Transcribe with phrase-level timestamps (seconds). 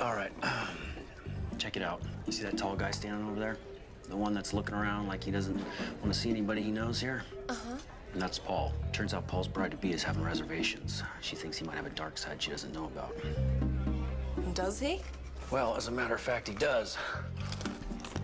[0.00, 0.30] All right.
[1.58, 2.00] Check it out.
[2.26, 3.56] You see that tall guy standing over there?
[4.08, 7.24] The one that's looking around like he doesn't want to see anybody he knows here?
[7.48, 7.76] Uh-huh.
[8.12, 8.72] And that's Paul.
[8.92, 11.02] Turns out Paul's bride-to-be is having reservations.
[11.20, 13.16] She thinks he might have a dark side she doesn't know about.
[14.54, 15.02] Does he?
[15.50, 16.96] Well, as a matter of fact, he does.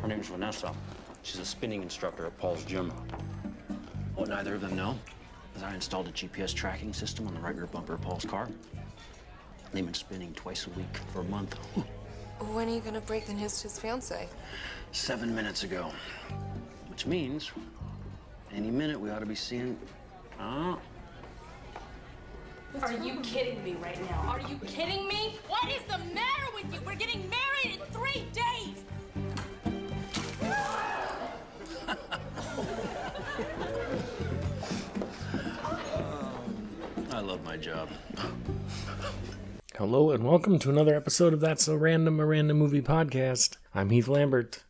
[0.01, 0.73] Her name's Vanessa.
[1.23, 2.93] She's a spinning instructor at Paul's gym.
[4.15, 4.97] What neither of them know
[5.57, 8.49] is I installed a GPS tracking system on the right rear bumper of Paul's car.
[9.75, 11.59] They've been spinning twice a week for a month.
[12.53, 14.29] When are you gonna break the news to his fiance?
[14.93, 15.91] Seven minutes ago.
[16.89, 17.51] Which means
[18.53, 19.79] any minute we ought to be seeing.
[20.41, 20.79] Oh,
[22.83, 24.19] Are you kidding me right now?
[24.27, 25.39] Are you kidding me?
[25.49, 26.81] What is the matter with you?
[26.85, 28.85] We're getting married in three days.
[37.13, 37.89] I love my job.
[39.77, 43.57] Hello and welcome to another episode of That's So Random, a random movie podcast.
[43.75, 44.63] I'm Heath Lambert.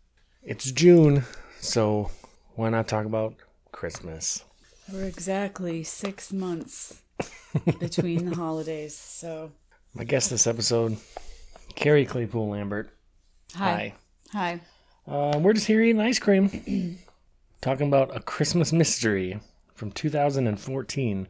[0.43, 1.25] It's June,
[1.61, 2.11] so
[2.55, 3.35] why not talk about
[3.71, 4.45] Christmas?
[4.91, 7.03] We're exactly six months
[7.81, 8.97] between the holidays.
[8.97, 9.53] So,
[9.93, 10.97] My guest this episode,
[11.75, 12.91] Carrie Claypool Lambert.
[13.55, 13.95] hi.
[14.33, 14.61] Hi.
[15.07, 16.99] Uh, we're just here eating ice cream,
[17.61, 19.39] talking about a Christmas mystery
[19.75, 21.29] from 2014.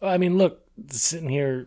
[0.00, 1.66] Well, I mean, look, sitting here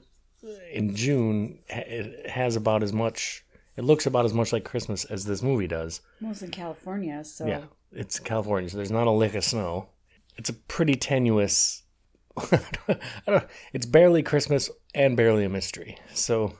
[0.71, 3.45] in June, it has about as much.
[3.77, 6.01] It looks about as much like Christmas as this movie does.
[6.19, 9.87] Well, it's in California, so Yeah, it's California, so there's not a lick of snow.
[10.37, 11.83] It's a pretty tenuous.
[12.37, 12.59] I
[13.27, 15.97] don't, it's barely Christmas and barely a mystery.
[16.13, 16.53] So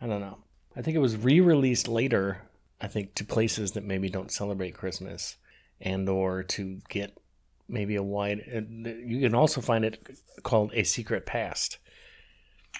[0.00, 0.38] I don't know.
[0.76, 2.42] I think it was re-released later.
[2.80, 5.36] I think to places that maybe don't celebrate Christmas,
[5.80, 7.16] and or to get
[7.68, 8.40] maybe a wide.
[8.54, 10.04] uh, You can also find it
[10.42, 11.78] called a secret past.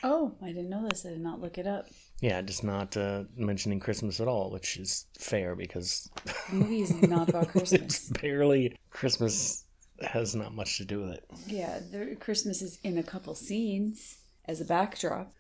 [0.03, 1.05] Oh, I didn't know this.
[1.07, 1.87] I did not look it up.
[2.21, 6.09] Yeah, just not uh, mentioning Christmas at all, which is fair because
[6.51, 8.09] The movie is not about Christmas.
[8.21, 9.65] barely Christmas
[10.03, 11.25] has not much to do with it.
[11.47, 15.33] yeah, the Christmas is in a couple scenes as a backdrop,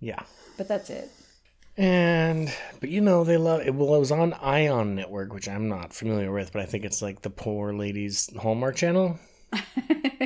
[0.00, 0.22] Yeah.
[0.56, 1.10] but that's it.
[1.78, 3.74] And but you know they love it.
[3.74, 7.02] Well, it was on Ion Network, which I'm not familiar with, but I think it's
[7.02, 9.18] like the poor ladies Hallmark channel,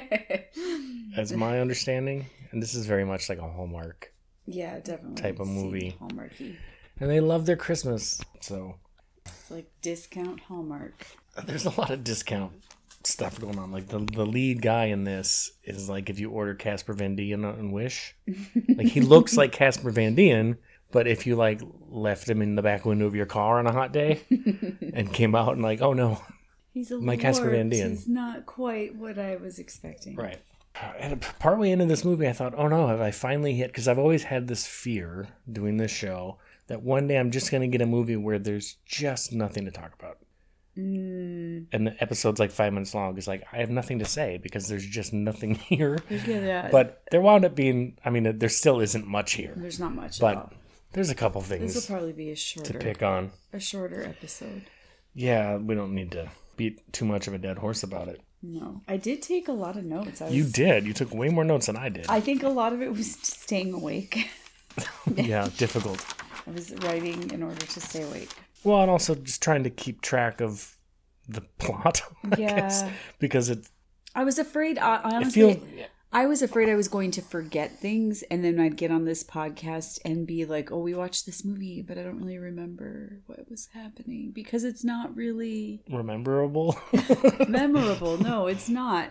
[1.16, 2.26] as my understanding.
[2.52, 4.12] And this is very much like a Hallmark,
[4.46, 5.22] yeah, definitely.
[5.22, 5.96] Type of movie.
[6.00, 6.56] Hallmarky.
[6.98, 8.20] and they love their Christmas.
[8.40, 8.76] So
[9.26, 11.06] It's like discount Hallmark.
[11.46, 12.52] there's a lot of discount
[13.04, 13.70] stuff going on.
[13.70, 17.44] Like the the lead guy in this is like if you order Casper Van Dien
[17.44, 18.16] on Wish,
[18.76, 20.58] like he looks like Casper Van Dien,
[20.90, 23.72] but if you like left him in the back window of your car on a
[23.72, 24.20] hot day
[24.94, 26.20] and came out and like, oh no,
[26.74, 27.68] He's a My Casper Van.
[27.68, 27.90] Dien.
[27.90, 30.16] He's not quite what I was expecting.
[30.16, 30.38] right.
[30.98, 33.68] And partway into this movie, I thought, oh no, have I finally hit?
[33.68, 37.62] Because I've always had this fear doing this show that one day I'm just going
[37.62, 40.18] to get a movie where there's just nothing to talk about.
[40.78, 43.16] Mm, And the episode's like five minutes long.
[43.18, 45.98] It's like, I have nothing to say because there's just nothing here.
[46.08, 46.70] that.
[46.70, 49.54] But there wound up being, I mean, there still isn't much here.
[49.56, 50.52] there's not much at But all.
[50.92, 51.74] there's a couple things.
[51.74, 53.32] This will probably be a shorter, to pick on.
[53.52, 54.62] a shorter episode.
[55.12, 58.20] Yeah, we don't need to beat too much of a dead horse about it.
[58.42, 60.22] No, I did take a lot of notes.
[60.22, 60.86] I was, You did.
[60.86, 62.06] You took way more notes than I did.
[62.08, 64.30] I think a lot of it was staying awake.
[65.14, 66.04] yeah, difficult.
[66.46, 68.30] I was writing in order to stay awake.
[68.64, 70.76] Well, and also just trying to keep track of
[71.28, 72.02] the plot.
[72.32, 72.56] I Yeah.
[72.60, 72.84] guess,
[73.18, 73.66] because it
[74.14, 74.78] I was afraid.
[74.78, 75.56] I, honestly, feels
[76.12, 79.22] I was afraid I was going to forget things, and then I'd get on this
[79.22, 83.48] podcast and be like, "Oh, we watched this movie, but I don't really remember what
[83.48, 86.76] was happening because it's not really rememberable.
[87.48, 88.18] memorable.
[88.18, 89.10] No, it's not."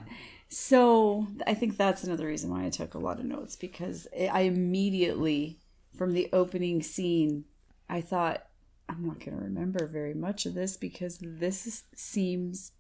[0.50, 4.42] So I think that's another reason why I took a lot of notes because I
[4.42, 5.60] immediately,
[5.96, 7.46] from the opening scene,
[7.88, 8.46] I thought
[8.90, 12.72] I'm not going to remember very much of this because this is, seems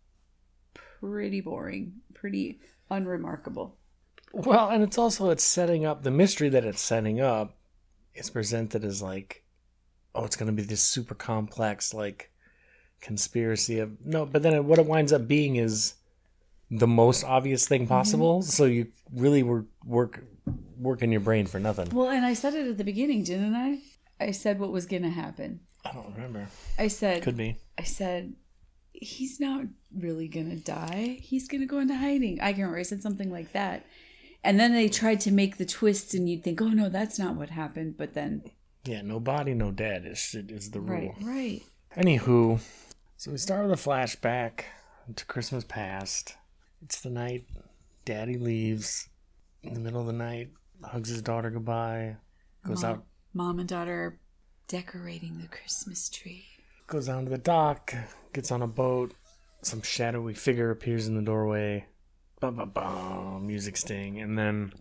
[0.73, 2.59] pretty boring, pretty
[2.89, 3.77] unremarkable.
[4.33, 7.57] Well, and it's also it's setting up the mystery that it's setting up
[8.13, 9.43] is presented as like,
[10.13, 12.31] oh, it's going to be this super complex like
[13.01, 15.95] conspiracy of no, but then what it winds up being is
[16.69, 17.89] the most obvious thing mm-hmm.
[17.89, 18.41] possible.
[18.41, 20.23] So you really were work
[20.77, 21.89] working your brain for nothing.
[21.89, 23.79] Well, and I said it at the beginning, didn't I?
[24.19, 25.61] I said what was going to happen.
[25.85, 26.47] I don't remember.
[26.77, 27.57] I said, Could be.
[27.77, 28.33] I said,
[28.91, 29.65] he's not
[29.95, 31.19] really going to die.
[31.21, 32.39] He's going to go into hiding.
[32.41, 33.85] I can remember I said something like that.
[34.43, 37.35] And then they tried to make the twist, and you'd think, oh no, that's not
[37.35, 37.97] what happened.
[37.97, 38.43] But then,
[38.85, 41.15] Yeah, no body, no dead is is the rule.
[41.21, 41.61] right,
[41.95, 42.05] right.
[42.05, 42.59] Anywho,
[43.17, 44.61] so we start with a flashback
[45.15, 46.35] to Christmas past.
[46.81, 47.45] It's the night
[48.05, 49.09] Daddy leaves
[49.63, 50.49] in the middle of the night,
[50.83, 52.15] hugs his daughter goodbye,
[52.65, 53.03] goes Mom, out.
[53.33, 54.19] mom and daughter are
[54.67, 56.45] decorating the Christmas tree.
[56.87, 57.93] Goes down to the dock,
[58.33, 59.13] gets on a boat.
[59.61, 61.85] Some shadowy figure appears in the doorway.
[62.39, 64.19] Bum, bum, bum, music sting.
[64.19, 64.71] And then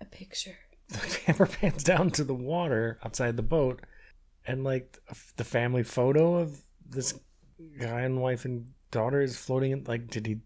[0.00, 0.56] A picture.
[0.88, 3.80] the camera pans down to the water outside the boat.
[4.46, 4.98] And, like,
[5.36, 7.18] the family photo of this
[7.80, 9.84] guy and wife and daughter is floating in.
[9.84, 10.38] Like, did he.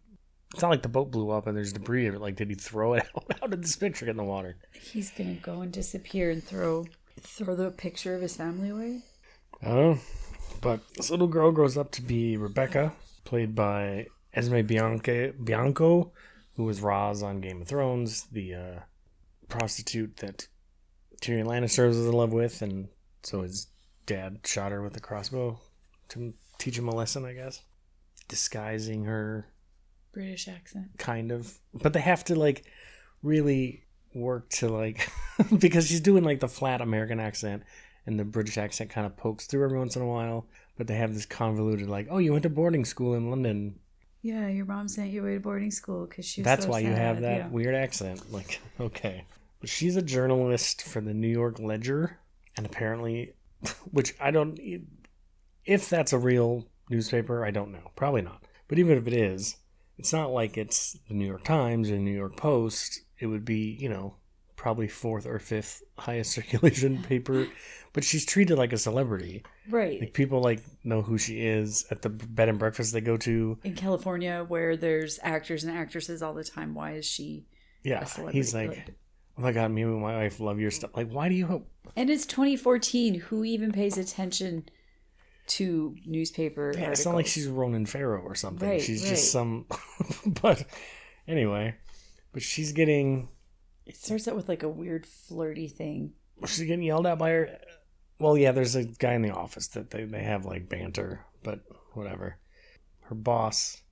[0.52, 2.20] It's not like the boat blew up and there's debris of it.
[2.20, 3.25] Like, did he throw it out?
[3.41, 4.56] How did this picture get in the water?
[4.73, 6.87] He's gonna go and disappear and throw
[7.20, 9.03] throw the picture of his family away.
[9.64, 10.00] Oh,
[10.62, 12.93] but this little girl grows up to be Rebecca,
[13.25, 16.11] played by Esme Bianca, Bianco,
[16.61, 18.79] who was Roz on Game of Thrones, the uh,
[19.49, 20.47] prostitute that
[21.23, 22.89] Tyrion Lannister was in love with, and
[23.23, 23.69] so his
[24.05, 25.59] dad shot her with a crossbow
[26.11, 27.62] to teach him a lesson, I guess.
[28.29, 29.47] Disguising her,
[30.12, 30.99] British accent.
[30.99, 31.59] kind of.
[31.73, 32.67] But they have to, like,
[33.23, 33.85] really
[34.15, 35.11] work to, like,
[35.59, 37.63] because she's doing, like, the flat American accent
[38.05, 40.47] and the British accent kind of pokes through every once in a while.
[40.77, 43.79] But they have this convoluted, like, oh, you went to boarding school in London.
[44.22, 46.43] Yeah, your mom sent you away to boarding school because she.
[46.43, 47.49] Was That's so why you have that yeah.
[47.49, 48.31] weird accent.
[48.32, 49.25] Like, okay.
[49.64, 52.19] She's a journalist for the New York Ledger,
[52.56, 53.34] and apparently,
[53.90, 54.58] which I don't.
[55.64, 57.90] If that's a real newspaper, I don't know.
[57.96, 58.44] Probably not.
[58.69, 59.56] But even if it is,
[59.99, 63.00] it's not like it's the New York Times or New York Post.
[63.19, 64.17] It would be, you know,
[64.61, 67.47] probably fourth or fifth highest circulation paper.
[67.95, 69.43] But she's treated like a celebrity.
[69.71, 69.99] Right.
[69.99, 73.59] Like people like know who she is at the bed and breakfast they go to.
[73.65, 77.47] in California, where there's actors and actresses all the time, why is she?
[77.83, 78.39] Yeah, a celebrity?
[78.39, 78.95] he's like,
[79.39, 80.91] oh my god, me and my wife love your stuff.
[80.95, 81.65] Like, why do you?
[81.97, 83.15] And it's 2014.
[83.15, 84.69] Who even pays attention
[85.47, 86.99] to newspaper Yeah, articles?
[86.99, 88.69] it's not like she's Ronan Farrow or something.
[88.69, 89.09] Right, she's right.
[89.09, 89.65] just some.
[90.43, 90.65] but
[91.27, 91.75] anyway,
[92.33, 93.29] but she's getting
[93.91, 96.13] It starts out with like a weird flirty thing.
[96.47, 97.59] she's getting yelled at by her.
[98.21, 101.65] Well, yeah, there's a guy in the office that they they have like banter, but
[101.95, 102.39] whatever.
[103.01, 103.83] Her boss,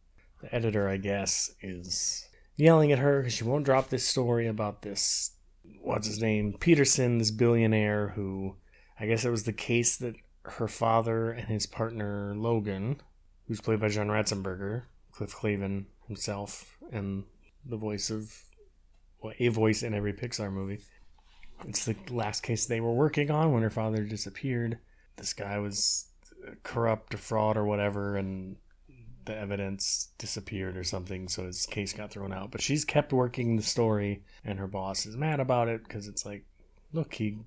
[0.40, 4.82] the editor, I guess, is yelling at her because she won't drop this story about
[4.82, 5.32] this.
[5.80, 6.54] What's his name?
[6.60, 8.54] Peterson, this billionaire who,
[9.00, 13.00] I guess it was the case that her father and his partner Logan,
[13.48, 17.24] who's played by John Ratzenberger, Cliff Clavin himself, and
[17.66, 18.44] the voice of,
[19.38, 20.80] a voice in every Pixar movie.
[21.66, 24.78] It's the last case they were working on when her father disappeared.
[25.16, 26.06] This guy was
[26.62, 28.56] corrupt or fraud or whatever, and
[29.24, 32.50] the evidence disappeared or something, so his case got thrown out.
[32.50, 36.24] But she's kept working the story, and her boss is mad about it because it's
[36.24, 36.44] like,
[36.92, 37.38] look, he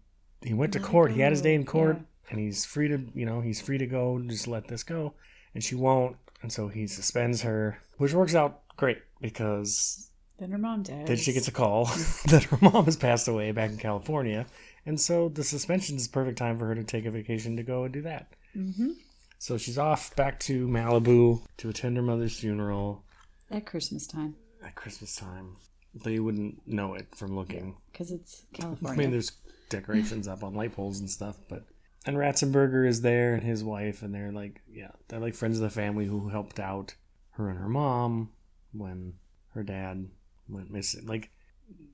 [0.42, 2.32] he went to court, he had his day in court, yeah.
[2.32, 4.22] and he's free to, you know, he's free to go.
[4.28, 5.14] Just let this go,
[5.54, 10.11] and she won't, and so he suspends her, which works out great because
[10.42, 11.06] Then her mom dies.
[11.08, 11.86] then she gets a call
[12.30, 14.48] that her mom has passed away back in California.
[14.88, 17.84] And so the suspension is perfect time for her to take a vacation to go
[17.84, 18.34] and do that.
[18.58, 18.96] Mhm.
[19.38, 23.04] So she's off back to Malibu to attend her mother's funeral
[23.52, 25.58] at Christmas time at Christmas time.
[25.94, 27.78] They wouldn't know it from looking.
[27.92, 28.94] because it's California.
[28.94, 29.34] I mean, there's
[29.70, 31.68] decorations up on light poles and stuff, but.
[32.08, 35.64] And Ratzenberger is there and his wife, and they're like, yeah, they're like friends of
[35.64, 36.96] the family who helped out
[37.34, 38.32] her and her mom
[38.72, 39.14] when
[39.54, 40.10] her dad
[40.52, 41.06] went missing.
[41.08, 41.32] Like,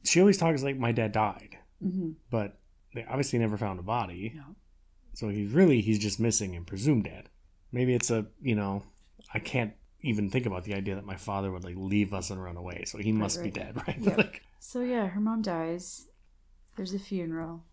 [0.03, 2.59] she always talks like my dad died, hmm but
[2.95, 4.33] they obviously never found a body.
[4.35, 4.55] No.
[5.13, 7.29] So he's really he's just missing and presumed dead.
[7.71, 8.83] Maybe it's a you know
[9.33, 12.41] I can't even think about the idea that my father would like leave us and
[12.43, 12.83] run away.
[12.85, 13.45] So he must right.
[13.45, 13.97] be dead, right?
[13.99, 14.17] Yep.
[14.17, 16.07] like, So yeah, her mom dies.
[16.75, 17.63] There's a funeral,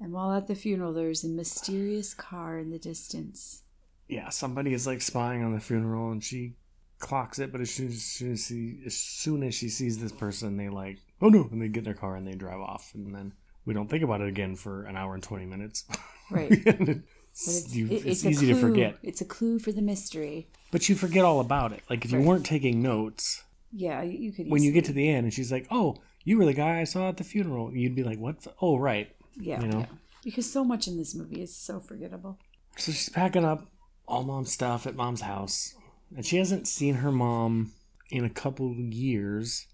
[0.00, 3.62] and while at the funeral, there's a mysterious car in the distance.
[4.08, 6.54] yeah, somebody is like spying on the funeral and she
[6.98, 8.02] clocks it, but as soon as,
[8.46, 11.78] she as soon as she sees this person, they like oh no, and they get
[11.80, 13.32] in their car and they drive off, and then
[13.66, 15.84] we don't think about it again for an hour and twenty minutes.
[16.30, 16.50] Right.
[17.36, 20.46] It's, it's, you- it- it's easy to forget, It's a clue for the mystery.
[20.70, 21.82] but you forget all about it.
[21.90, 24.48] Like if you weren't taking notes, Yeah, you you could.
[24.48, 26.84] when you get to the end and she's like, "Oh, you were the guy I
[26.84, 28.42] saw at the funeral," you'd be like, "What?
[28.42, 29.80] the- Oh, right." yeah, you know?
[29.80, 29.86] yeah.
[30.22, 32.38] because so much in this movie is so forgettable.
[32.76, 33.66] So she's packing up
[34.06, 35.74] all mom's stuff at mom's house,
[36.16, 37.72] and she hasn't seen her mom
[38.10, 39.66] in a couple years.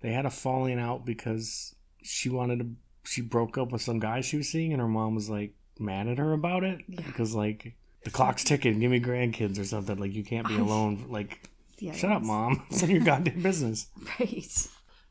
[0.00, 2.66] They had a falling out because she wanted to.
[3.04, 6.08] She broke up with some guy she was seeing, and her mom was like mad
[6.08, 7.00] at her about it Yeah.
[7.06, 7.74] because like
[8.04, 8.80] the clock's ticking.
[8.80, 9.96] Give me grandkids or something.
[9.98, 11.06] Like you can't be alone.
[11.08, 12.64] Like Yeah, shut up, mom.
[12.70, 13.86] It's none your goddamn business.
[14.18, 14.68] Right.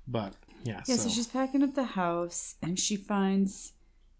[0.07, 3.73] But yeah, Yeah, so, so she's packing up the house and she finds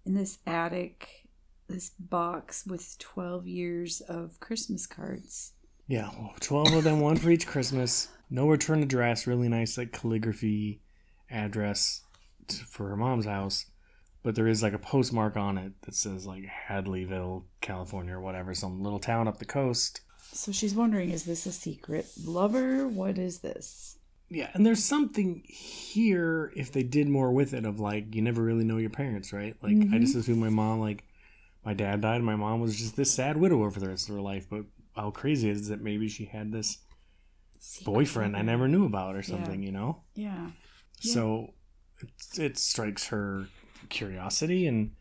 [0.06, 1.28] in this attic
[1.68, 5.54] this box with 12 years of Christmas cards.
[5.88, 8.08] Yeah, well, 12 of them, one for each Christmas.
[8.30, 10.82] No return address, really nice, like calligraphy
[11.30, 12.02] address
[12.48, 13.66] t- for her mom's house.
[14.24, 18.56] but there is like a postmark on it that says like Hadleyville, California, or whatever,
[18.56, 20.02] some little town up the coast.
[20.32, 22.88] So she's wondering, is this a secret lover?
[22.88, 23.98] What is this?
[24.30, 28.42] Yeah, and there's something here if they did more with it of like you never
[28.42, 29.56] really know your parents, right?
[29.62, 30.20] Like I just mm-hmm.
[30.20, 31.04] assume my mom, like
[31.64, 34.16] my dad died, and my mom was just this sad widower for the rest of
[34.16, 34.48] her life.
[34.50, 34.66] But
[34.96, 36.80] how crazy is that maybe she had this
[37.84, 40.04] boyfriend I never knew about or something, you know?
[40.16, 40.50] Yeah.
[41.02, 41.14] yeah.
[41.14, 41.54] So
[42.02, 43.48] it, it strikes her
[43.90, 44.92] curiosity and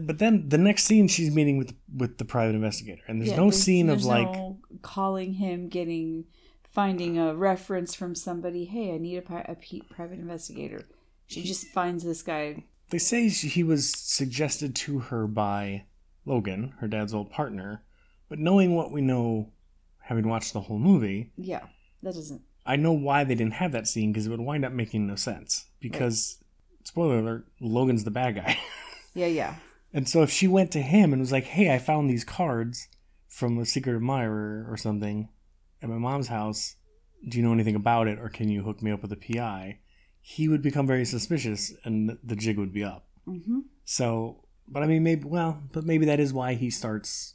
[0.00, 3.36] but then the next scene she's meeting with with the private investigator and there's Yeah,
[3.38, 6.24] no scene of there's like no calling him, getting,
[6.70, 8.66] finding a reference from somebody.
[8.66, 9.56] Hey, I need a, pri- a
[9.94, 10.82] private investigator.
[11.26, 12.64] She just finds this guy.
[12.90, 15.84] they say she- he was suggested to her by
[16.26, 17.82] Logan, her dad's old partner,
[18.28, 19.52] but knowing what we know
[20.00, 21.66] having watched the whole movie, Yeah,
[22.02, 22.42] that doesn't.
[22.64, 25.16] I know why they didn't have that scene because it would wind up making no
[25.16, 26.42] sense because
[26.84, 28.58] spoiler alert, Logan's the bad guy.
[29.14, 29.54] Yeah, yeah.
[29.92, 32.86] And so if she went to him and was like, "Hey, I found these cards
[33.26, 35.28] from a secret admirer or something
[35.82, 36.76] at my mom's house.
[37.26, 39.80] Do you know anything about it, or can you hook me up with a PI?"
[40.20, 43.08] He would become very suspicious, and the jig would be up.
[43.26, 43.60] Mm-hmm.
[43.84, 47.34] So, but I mean, maybe well, but maybe that is why he starts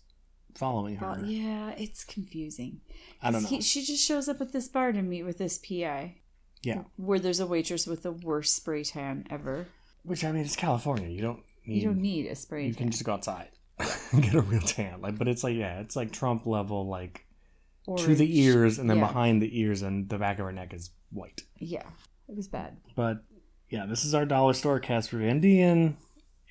[0.55, 1.07] following her.
[1.07, 2.81] Well, yeah, it's confusing.
[3.21, 3.49] I don't know.
[3.49, 6.15] He, she just shows up at this bar to meet with this PI,
[6.61, 9.67] yeah, where there's a waitress with the worst spray tan ever.
[10.03, 11.07] which I mean, it's California.
[11.09, 11.81] You don't need.
[11.81, 12.67] You don't need a spray tan.
[12.67, 12.77] you tan.
[12.85, 13.49] can just go outside
[14.11, 15.01] and get a real tan.
[15.01, 17.25] Like, but it's like yeah, it's like Trump level, like
[17.97, 19.07] to the ears, and then Yeah.
[19.07, 21.41] behind the ears and the back of her neck is white.
[21.59, 21.83] Yeah,
[22.29, 22.77] it was bad.
[22.95, 23.23] But
[23.69, 25.97] yeah, this is our dollar store cast for Indian.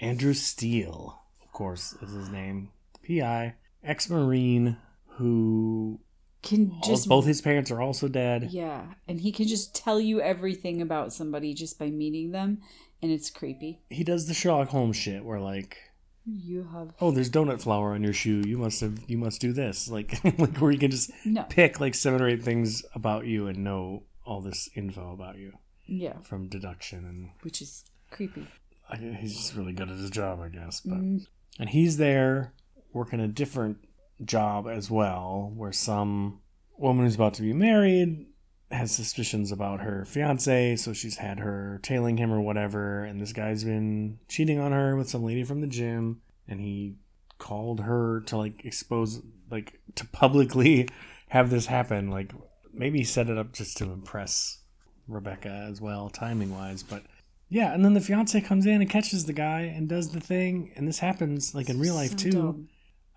[0.01, 2.71] Andrew Steele, of course, is his name.
[3.07, 4.77] PI, ex Marine,
[5.17, 6.01] who
[6.43, 8.49] Can just both his parents are also dead.
[8.51, 12.61] yeah, and he can just tell you everything about somebody just by meeting them,
[13.01, 13.81] and it's creepy.
[13.91, 15.77] He does the Sherlock Holmes shit where like,
[16.25, 18.43] You have oh, there's donut flour on your shoe.
[18.47, 19.89] You must have, you must do this.
[19.93, 23.47] Like, like where you can just no, pick like seven or eight things about you
[23.49, 25.53] and know all this info about you
[25.87, 28.47] yeah, from deduction and which is creepy.
[28.89, 30.81] I, he's just really good at his job, I guess.
[30.81, 31.27] But Mm.
[31.59, 32.53] and he's there
[32.93, 33.79] working a different
[34.25, 36.41] job as well, where some
[36.79, 38.27] woman who's about to be married
[38.71, 43.33] has suspicions about her fiance, so she's had her tailing him or whatever, and this
[43.33, 46.95] guy's been cheating on her with some lady from the gym, and he
[47.39, 49.21] called her to like expose,
[49.51, 50.89] like to publicly
[51.29, 52.11] have this happen.
[52.11, 52.33] Like
[52.73, 54.61] maybe he set it up just to impress
[55.07, 57.03] Rebecca as well, timing wise, but
[57.51, 60.73] yeah, and then the fiance comes in and catches the guy and does the thing,
[60.77, 62.31] and this happens like in real life So too.
[62.31, 62.69] dumb.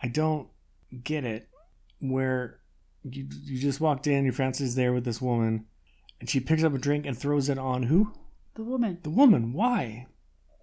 [0.02, 0.48] I don't
[1.04, 1.50] get it
[2.00, 2.60] where
[3.04, 5.66] you you just walked in, your fiance's there with this woman,
[6.20, 8.14] and she picks up a drink and throws it on who?
[8.56, 9.00] The woman.
[9.04, 9.54] The woman.
[9.54, 10.08] Why?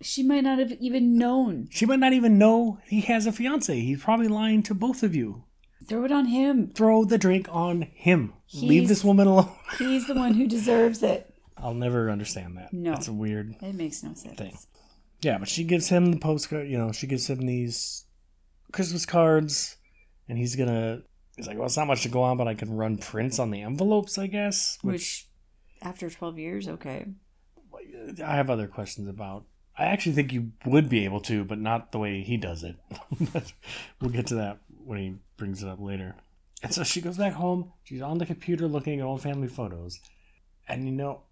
[0.01, 1.69] She might not have even known.
[1.71, 3.79] She might not even know he has a fiance.
[3.79, 5.45] He's probably lying to both of you.
[5.87, 6.73] Throw it on him.
[6.75, 8.33] Throw the drink on him.
[8.55, 9.53] Leave this woman alone.
[9.79, 11.33] He's the one who deserves it.
[11.57, 12.73] I'll never understand that.
[12.73, 12.91] No.
[12.91, 14.39] That's a weird It makes no sense.
[14.39, 14.57] Thing.
[15.21, 16.69] Yeah, but she gives him the postcard.
[16.69, 18.05] You know, she gives him these
[18.73, 19.77] Christmas cards,
[20.29, 21.03] and he's gonna.
[21.37, 23.51] He's like, well, it's not much to go on, but I can run prints on
[23.51, 24.79] the envelopes, I guess.
[24.83, 25.27] Which Which,
[25.81, 27.07] after 12 years, okay.
[28.25, 29.47] I have other questions about.
[29.79, 32.77] I actually think you would be able to, but not the way he does it.
[34.01, 36.15] we'll get to that when he brings it up later.
[36.63, 37.73] And so she goes back home.
[37.83, 39.99] She's on the computer looking at old family photos.
[40.69, 41.23] And you know,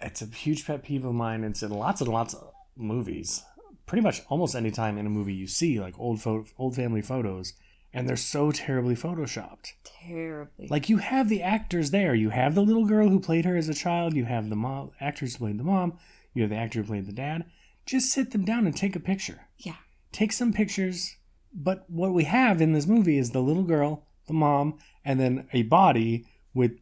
[0.00, 1.44] it's a huge pet peeve of mine.
[1.44, 3.42] It's in lots and lots of movies.
[3.88, 7.02] Pretty much almost any time in a movie you see like old pho- old family
[7.02, 7.54] photos,
[7.92, 9.72] and they're so terribly photoshopped.
[10.06, 10.68] Terribly.
[10.70, 12.14] Like you have the actors there.
[12.14, 14.14] You have the little girl who played her as a child.
[14.14, 15.98] You have the mom actors who played the mom.
[16.34, 17.46] You have the actor who played the dad.
[17.86, 19.48] Just sit them down and take a picture.
[19.58, 19.76] yeah.
[20.12, 21.16] Take some pictures.
[21.52, 25.48] But what we have in this movie is the little girl, the mom, and then
[25.52, 26.72] a body with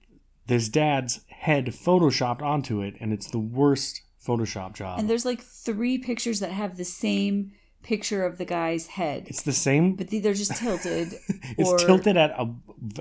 [0.46, 4.98] this dad's head photoshopped onto it, and it's the worst Photoshop job.
[4.98, 7.52] And there's like three pictures that have the same
[7.82, 9.94] picture of the guy's head, it's the same.
[9.94, 11.14] but they're just tilted.
[11.58, 12.52] It's or, tilted at a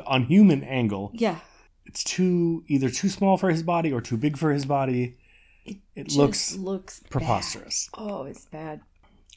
[0.08, 1.12] unhuman angle.
[1.14, 1.40] Yeah.
[1.86, 5.18] It's too either too small for his body or too big for his body.
[5.66, 7.10] It just looks looks bad.
[7.10, 7.90] preposterous.
[7.96, 8.82] Oh, it's bad.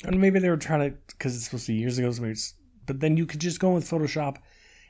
[0.04, 2.32] And maybe they were trying to, because it's supposed to be years ago, so maybe
[2.32, 2.54] it's,
[2.86, 4.36] but then you could just go with Photoshop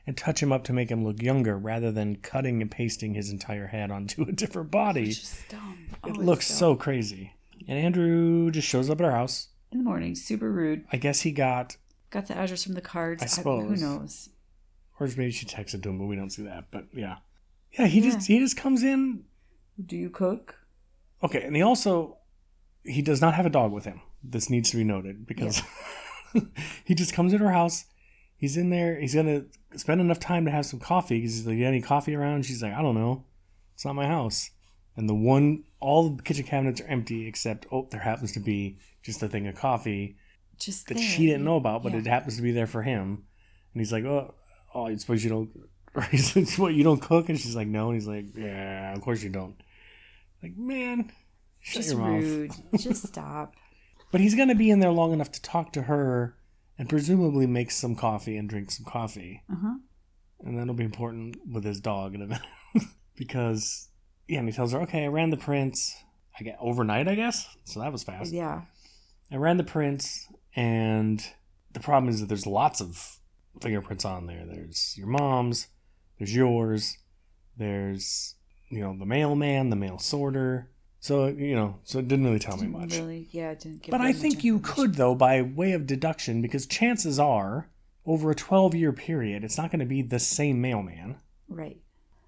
[0.08, 3.30] and touch him up to make him look younger rather than cutting and pasting his
[3.30, 5.10] entire head onto a different body.
[5.10, 5.86] It's just dumb.
[6.02, 6.56] Oh, It looks dumb.
[6.56, 7.34] so crazy.
[7.68, 9.48] And Andrew just shows up at our house.
[9.70, 10.84] in the morning, super rude.
[10.90, 11.76] I guess he got,
[12.10, 13.22] Got the address from the cards.
[13.22, 13.68] I suppose.
[13.80, 14.30] who knows?
[14.98, 16.70] or maybe she texted to him, but we don't see that.
[16.70, 17.16] But yeah,
[17.78, 19.24] yeah, he just he just comes in.
[19.84, 20.56] Do you cook?
[21.22, 22.16] Okay, and he also
[22.82, 24.00] he does not have a dog with him.
[24.24, 25.62] this needs to be noted because
[26.84, 27.84] he just comes into her house.
[28.38, 28.98] He's in there.
[28.98, 29.44] He's gonna
[29.76, 31.18] spend enough time to have some coffee.
[31.20, 33.24] because He's like, any coffee around?" She's like, "I don't know.
[33.74, 34.50] It's not my house."
[34.96, 38.78] And the one, all the kitchen cabinets are empty except oh, there happens to be
[39.02, 40.16] just a thing of coffee
[40.58, 41.02] Just that there.
[41.04, 41.98] she didn't know about, but Yeah.
[41.98, 43.24] it happens to be there for him.
[43.74, 44.34] And he's like, "Oh,
[44.74, 45.50] oh, I suppose you don't."
[46.10, 46.74] He's like, "What?
[46.74, 49.56] You don't cook?" And she's like, "No." And he's like, "Yeah, of course you don't."
[50.42, 51.10] Like, man,
[51.60, 52.22] shut Just your mouth.
[52.22, 52.52] rude.
[52.78, 53.54] Just stop.
[54.12, 56.36] But he's gonna be in there long enough to talk to her
[56.78, 59.42] and presumably makes some coffee and drinks some coffee.
[59.50, 59.74] Uh huh.
[60.44, 62.42] And that'll be important with his dog in a minute.
[63.16, 63.88] because
[64.28, 65.96] yeah, and he tells her, Okay, I ran the prints
[66.38, 67.48] I get overnight, I guess.
[67.64, 68.32] So that was fast.
[68.32, 68.62] Yeah.
[69.30, 71.24] I ran the prints and
[71.72, 73.18] the problem is that there's lots of
[73.60, 74.44] fingerprints on there.
[74.46, 75.66] There's your mom's,
[76.18, 76.96] there's yours,
[77.56, 78.36] there's
[78.70, 80.70] you know, the mailman, the mail sorter.
[81.00, 82.96] So, you know, so it didn't really tell me Didn't much.
[82.96, 86.42] Really, yeah, it didn't give But I think you could, though, by way of deduction,
[86.42, 87.68] because chances are,
[88.04, 91.16] over a 12 year period, it's not going to be the same mailman,
[91.48, 91.78] Right.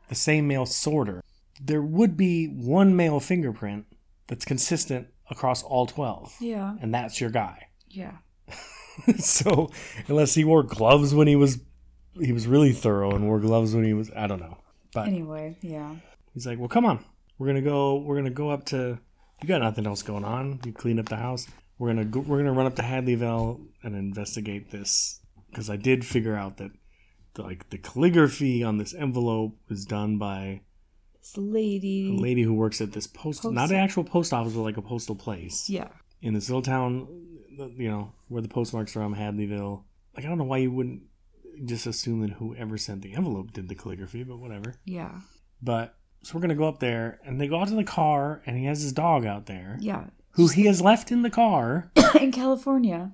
[0.09, 1.23] the same mail sorter.
[1.61, 3.87] There would be one male fingerprint
[4.29, 6.77] that's consistent across all 12, Yeah.
[6.81, 7.67] and that's your guy.
[7.89, 8.19] Yeah.
[9.19, 9.71] so,
[10.07, 11.59] unless he wore gloves when he was.
[12.21, 14.11] He was really thorough and wore gloves when he was.
[14.17, 14.59] I don't know.
[14.93, 15.95] But Anyway, yeah.
[16.35, 17.05] He's like, "Well, come on.
[17.41, 17.97] We're gonna go.
[17.97, 18.99] We're gonna go up to.
[19.43, 20.61] You got nothing else going on.
[20.67, 21.47] You clean up the house.
[21.79, 26.05] We're gonna go, we're gonna run up to Hadleyville and investigate this because I did
[26.05, 26.73] figure out that
[27.35, 30.61] the, like the calligraphy on this envelope was done by
[31.23, 32.15] This lady.
[32.15, 34.77] a lady who works at this post, Post- not an actual post office, but like
[34.77, 35.89] a postal place Yeah.
[36.21, 37.09] in this little town.
[37.79, 39.85] You know where the postmark's are from, Hadleyville.
[40.15, 41.05] Like I don't know why you wouldn't
[41.65, 44.75] just assume that whoever sent the envelope did the calligraphy, but whatever.
[44.85, 45.21] Yeah.
[45.63, 48.57] But so we're gonna go up there, and they go out to the car, and
[48.57, 50.05] he has his dog out there, Yeah.
[50.33, 53.13] who he has left in the car In California.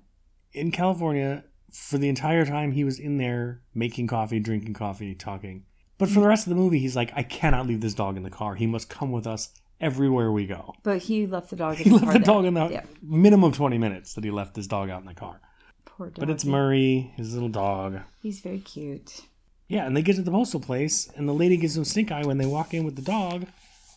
[0.53, 5.65] in California for the entire time he was in there making coffee, drinking coffee, talking.
[5.99, 8.23] But for the rest of the movie, he's like, I cannot leave this dog in
[8.23, 8.55] the car.
[8.55, 10.75] He must come with us everywhere we go.
[10.83, 12.27] But he left the dog in He the left car the there.
[12.27, 12.83] dog in the Yeah.
[13.03, 15.41] minimum twenty minutes that he left this dog out in the car.
[15.85, 16.19] Poor dog.
[16.19, 18.01] But it's Murray, his little dog.
[18.23, 19.23] He's very cute.
[19.69, 22.25] Yeah, and they get to the postal place, and the lady gives him stink eye
[22.25, 23.47] when they walk in with the dog,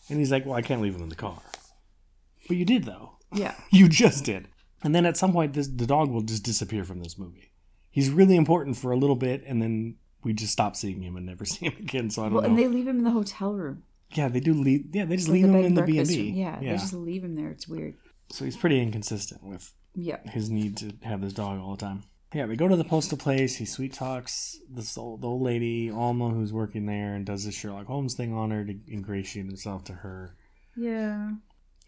[0.10, 1.42] and he's like, "Well, I can't leave him in the car."
[2.48, 3.18] But you did though.
[3.34, 3.54] Yeah.
[3.72, 4.48] You just did.
[4.84, 7.52] And then at some point, this, the dog will just disappear from this movie.
[7.92, 11.26] He's really important for a little bit, and then we just stop seeing him and
[11.26, 12.10] never see him again.
[12.10, 12.50] So I don't Well, know.
[12.50, 13.84] and they leave him in the hotel room.
[14.16, 14.88] yeah, they do leave.
[14.96, 16.32] Yeah, they just Like leave the him in the B and B.
[16.32, 17.50] Yeah, they just leave him there.
[17.50, 17.96] It's weird.
[18.32, 20.18] So he's pretty inconsistent with Yeah.
[20.30, 22.04] his need to have this dog all the time.
[22.34, 23.56] Yeah, we go to the postal place.
[23.56, 27.56] He sweet talks this old, the old lady Alma who's working there and does this
[27.56, 30.36] Sherlock Holmes thing on her to ingratiate himself to her.
[30.76, 31.32] Yeah.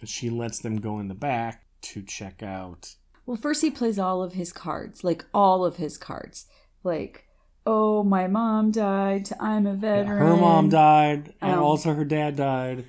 [0.04, 2.96] She lets them go in the back to check out.
[3.28, 6.48] Well, first he plays all of his cards, like all of his cards,
[6.84, 7.26] like,
[7.68, 9.30] oh, my mom died.
[9.40, 10.18] I'm a Yeah, veteran.
[10.18, 12.86] her mom died, and Um, also her dad died.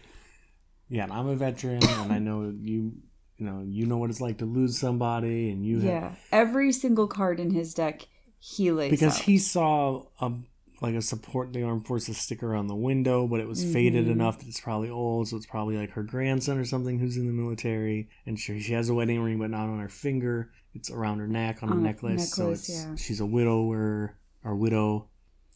[0.88, 2.95] Yeah, and I'm a veteran, and I know you.
[3.38, 6.71] You know, you know what it's like to lose somebody, and you have Yeah, every
[6.73, 8.07] single card in his deck
[8.38, 9.23] he lays because out.
[9.25, 10.33] he saw a
[10.81, 14.12] like a support the armed forces sticker on the window, but it was faded Mm-hmm.
[14.12, 17.27] enough that it's probably old, so it's probably like her grandson or something who's in
[17.27, 20.51] the military, and she she has a wedding ring, but not on her finger.
[20.75, 22.95] It's around her neck on a On a necklace, so necklace, it's yeah.
[22.97, 25.09] she's a widower or widow,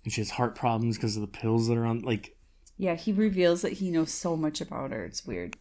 [0.05, 2.01] and she has heart problems because of the pills that are on.
[2.03, 2.37] Like
[2.77, 5.05] Yeah, he reveals that he knows so much about her.
[5.05, 5.57] It's weird.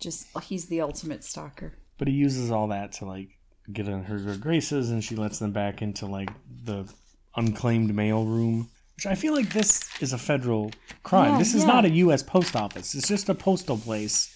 [0.00, 1.74] Just he's the ultimate stalker.
[1.98, 3.30] but he uses all that to like
[3.72, 6.30] get in her graces and she lets them back into like
[6.64, 6.90] the
[7.36, 8.68] unclaimed mail room.
[8.96, 10.70] Which i feel like this is a federal
[11.02, 11.32] crime.
[11.32, 11.72] Yeah, this is yeah.
[11.72, 12.94] not a us post office.
[12.94, 14.32] It's just a postal place.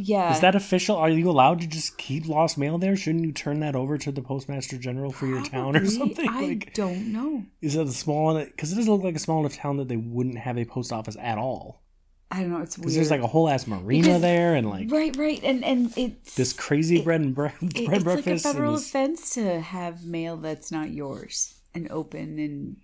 [0.00, 0.32] Yeah.
[0.32, 0.96] is that official?
[0.96, 2.94] Are you allowed to just keep lost mail there?
[2.94, 6.28] Shouldn't you turn that over to the postmaster general for your town or something?
[6.28, 7.44] I like don't know.
[7.60, 9.96] is it a small because it doesn't look like a small enough town that they
[9.96, 11.82] wouldn't have a post office at all
[12.30, 12.60] I don't know.
[12.60, 12.82] It's weird.
[12.82, 15.92] because there's like a whole ass marina Because- there and like right, right, and and
[15.96, 19.60] it's this crazy it- bread and bread, bread it's like a breakfast federal offense to
[19.60, 22.76] have mail that's not yours and open and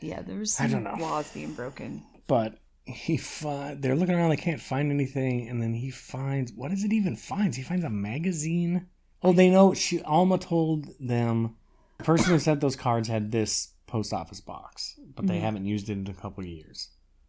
[0.00, 1.04] yeah, there's I some don't know.
[1.04, 2.02] laws being broken.
[2.26, 6.70] but he fi- they're looking around they can't find anything and then he finds what
[6.70, 8.86] does it even finds he finds a magazine
[9.22, 11.54] oh they know she alma told them
[11.98, 15.90] the person who sent those cards had this post office box but they haven't used
[15.90, 16.88] it in a couple of years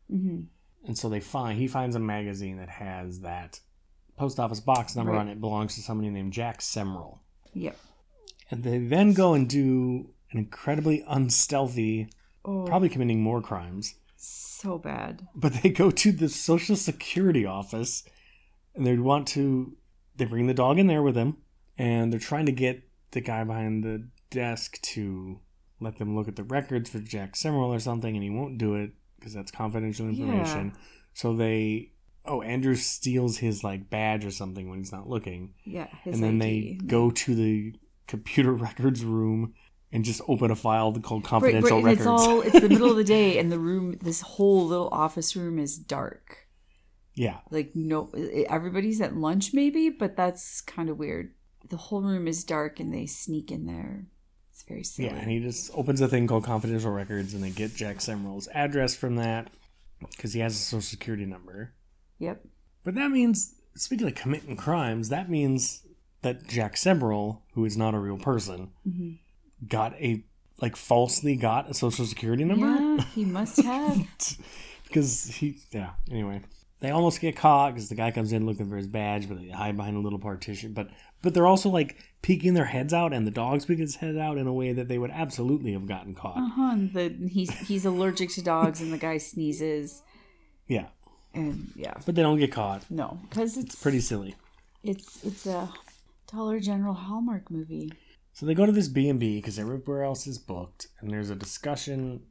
[0.10, 0.44] hmm
[0.86, 3.60] and so they find he finds a magazine that has that
[4.18, 5.22] post office box number Right.
[5.22, 7.20] on it belongs to somebody named jack semrel
[7.54, 7.78] Yep.
[8.52, 12.10] and they then go and do an incredibly unstealthy
[12.46, 15.28] Oh, probably committing more crimes so bad.
[15.36, 18.04] but they go to the social security office
[18.76, 19.76] and they want to
[20.16, 21.38] they bring the dog in there with them
[21.78, 25.40] and they're trying to get the guy behind the desk to
[25.80, 28.76] let them look at the records for Jack Semerald or something, and he won't do
[28.76, 30.72] it because that's confidential information.
[30.74, 30.82] Yeah.
[31.14, 31.92] So they,
[32.26, 36.42] oh, Andrew steals his like badge or something when he's not looking, Yeah, and then
[36.42, 36.80] ID.
[36.80, 37.76] they go to the
[38.08, 39.54] computer records room
[39.92, 42.02] and just open a file called Right, confidential right, and records.
[42.02, 45.36] it's all it's the middle of the day, and the room, this whole little office
[45.36, 46.48] room is dark.
[47.16, 48.12] yeah, Like no,
[48.48, 51.34] everybody's at lunch maybe, but that's kind of weird.
[51.68, 54.06] The whole room is dark, and they sneak in there.
[54.60, 55.08] It's very silly.
[55.08, 58.50] Yeah, and he just opens a thing called confidential records, and they get Jack Semerald's
[58.54, 59.50] address from that
[60.02, 61.74] because he has a social security number.
[62.18, 62.44] Yep.
[62.84, 65.84] But that means, speaking of committing crimes, that means
[66.24, 69.66] that Jack Semerald, who is not a real person, mm-hmm.
[69.66, 70.26] got a
[70.62, 74.06] like falsely got a social security number Yeah, he must have.
[74.84, 75.92] because he yeah.
[76.12, 76.42] Anyway,
[76.82, 79.48] they almost get caught because the guy comes in looking for his badge, but they
[79.48, 80.74] hide behind a little partition.
[80.74, 80.90] But
[81.22, 84.38] but they're also like peeking their heads out, and the dog's peeking his head out
[84.38, 86.38] in a way that they would absolutely have gotten caught.
[86.38, 90.02] Uh-huh, and the he's he's allergic to dogs, and the guy sneezes,
[90.68, 90.88] Yeah,
[91.34, 92.84] and yeah, but they don't get caught.
[92.90, 94.36] no, because it's Pretty silly.
[94.84, 95.72] It's it's a
[96.32, 97.92] Dollar General Hallmark movie.
[98.34, 101.30] So they go to this B and B because everywhere else is booked, and there's
[101.30, 102.22] a discussion.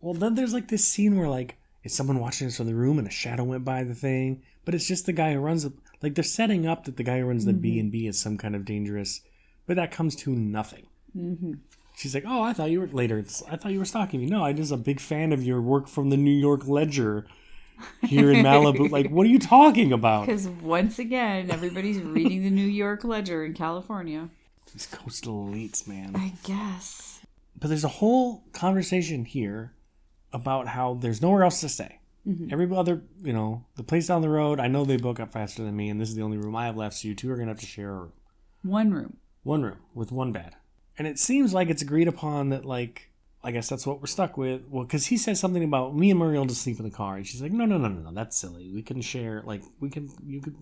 [0.00, 2.98] Well, then there's like this scene where like is someone watching us from the room
[2.98, 5.72] and a shadow went by the thing, but it's just the guy who runs the
[6.02, 8.36] like they're setting up that the guy who runs the B and B is some
[8.36, 9.22] kind of dangerous,
[9.66, 10.86] but that comes to nothing.
[11.16, 11.52] Mm-hmm.
[11.96, 13.24] She's like, "Oh, I thought you were later.
[13.48, 14.26] I thought you were stalking me.
[14.26, 17.26] No, I'm just a big fan of your work from the New York Ledger
[18.02, 18.90] here in Malibu.
[18.90, 20.26] like, what are you talking about?
[20.26, 24.28] Because once again, everybody's reading the New York Ledger in California.
[24.72, 26.16] These coastal elites, man.
[26.16, 27.20] I guess.
[27.56, 29.72] But there's a whole conversation here
[30.32, 32.00] about how there's nowhere else to stay.
[32.50, 35.62] Every other, you know, the place down the road, I know they book up faster
[35.62, 37.36] than me, and this is the only room I have left, so you two are
[37.36, 38.12] going to have to share a room.
[38.62, 39.18] One room.
[39.44, 40.56] One room with one bed.
[40.98, 43.10] And it seems like it's agreed upon that, like,
[43.42, 44.68] I guess that's what we're stuck with.
[44.68, 47.16] Well, because he says something about me and Murray will just sleep in the car.
[47.16, 48.70] And she's like, no, no, no, no, no, that's silly.
[48.72, 50.56] We can share, like, we can, you could,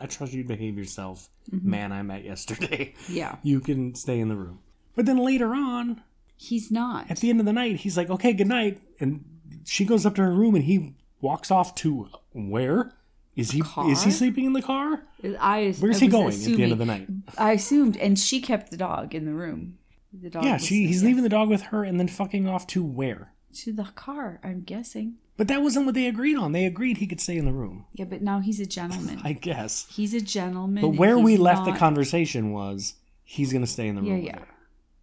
[0.00, 1.68] I trust you to behave yourself, mm-hmm.
[1.68, 2.94] man I met yesterday.
[3.08, 3.36] Yeah.
[3.42, 4.60] you can stay in the room.
[4.94, 6.02] But then later on,
[6.36, 7.10] He's not.
[7.10, 9.24] at the end of the night, he's like, "Okay, good night," and
[9.64, 12.92] she goes up to her room, and he walks off to where?
[13.34, 15.02] Is he is he sleeping in the car?
[15.40, 17.08] I, Where's I he going at the end of the night?
[17.38, 19.78] I assumed, and she kept the dog in the room.
[20.12, 22.66] The dog Yeah, she he's yeah, leaving the dog with her and then fucking off
[22.68, 23.32] to where?
[23.54, 24.40] to the car.
[24.42, 25.16] I'm guessing.
[25.36, 26.52] But that wasn't what they agreed on.
[26.52, 27.84] They agreed he could stay in the room.
[27.92, 29.20] Yeah, but now he's a gentleman.
[29.24, 29.86] I guess.
[29.90, 30.82] he's a gentleman.
[30.82, 34.22] But where we left the conversation was he's gonna stay in the room.
[34.22, 34.38] yeah.
[34.40, 34.48] her.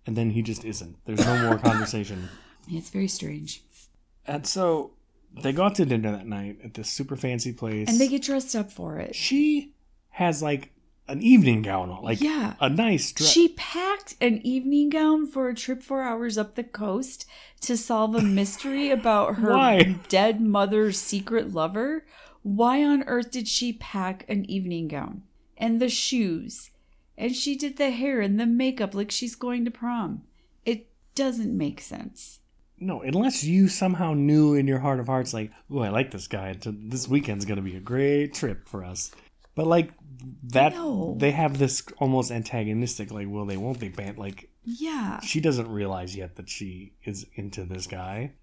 [0.06, 0.98] And then he just isn't.
[1.06, 2.30] There's no more conversation.
[2.72, 3.64] It's very strange.
[4.28, 4.92] And so
[5.42, 7.88] they go out to dinner that night at this super fancy place.
[7.90, 9.16] And they get dressed up for it.
[9.16, 9.74] she
[10.12, 10.72] has like
[11.08, 12.54] an evening gown on, like Yeah.
[12.60, 13.30] a nice dress.
[13.32, 17.26] She packed an evening gown for a trip four hours up the coast
[17.62, 19.96] to solve a mystery about her Why?
[20.08, 22.06] dead mother's secret lover.
[22.44, 25.24] Why on earth did she pack an evening gown?
[25.58, 26.70] And the shoes.
[27.18, 30.24] And she did the hair and the makeup like she's going to prom.
[30.66, 32.40] It doesn't make sense.
[32.80, 36.28] No, unless you somehow knew in your heart of hearts, like, oh, I like this
[36.28, 36.56] guy.
[36.64, 39.12] This weekend's gonna be a great trip for us.
[39.56, 39.92] But like
[40.52, 40.74] that,
[41.18, 43.90] they have this almost antagonistic, like, will they, won't they?
[43.90, 45.20] Band like Yeah.
[45.22, 48.34] she doesn't realize yet that she is into this guy.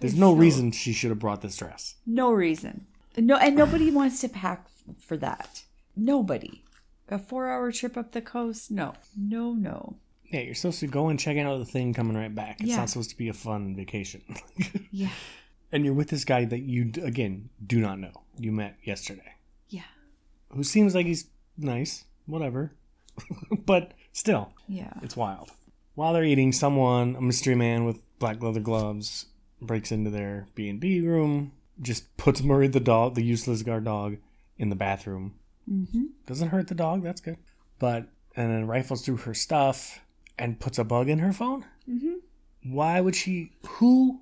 [0.00, 1.94] There's no feels- reason she should have brought this dress.
[2.06, 2.86] No reason.
[3.16, 4.66] No, and nobody wants to pack
[4.98, 5.62] for that.
[5.96, 6.64] Nobody.
[7.08, 8.70] A four-hour trip up the coast?
[8.70, 9.96] No, no, no.
[10.30, 12.60] Yeah, you're supposed to go and check out the thing, coming right back.
[12.60, 12.76] It's Yeah.
[12.76, 14.22] not supposed to be a fun vacation.
[14.92, 15.10] Yeah,
[15.72, 18.12] and you're with this guy that you again do not know.
[18.38, 19.34] You met yesterday.
[19.68, 19.82] yeah,
[20.52, 22.72] who seems like he's nice, whatever.
[23.66, 24.92] but still, yeah.
[25.02, 25.50] it's wild.
[25.94, 29.26] While they're eating, someone, a mystery man with black leather gloves,
[29.60, 33.84] breaks into their B and B room, just puts Murray the dog, the useless guard
[33.84, 34.16] dog,
[34.58, 35.34] in the bathroom.
[35.70, 36.04] Mm-hmm.
[36.26, 37.02] Doesn't hurt the dog.
[37.02, 37.36] That's good.
[37.78, 40.00] But and then rifles through her stuff
[40.40, 41.64] and puts a bug in her phone.
[41.88, 42.14] Mm-hmm.
[42.74, 43.52] Why would she?
[43.78, 44.20] Who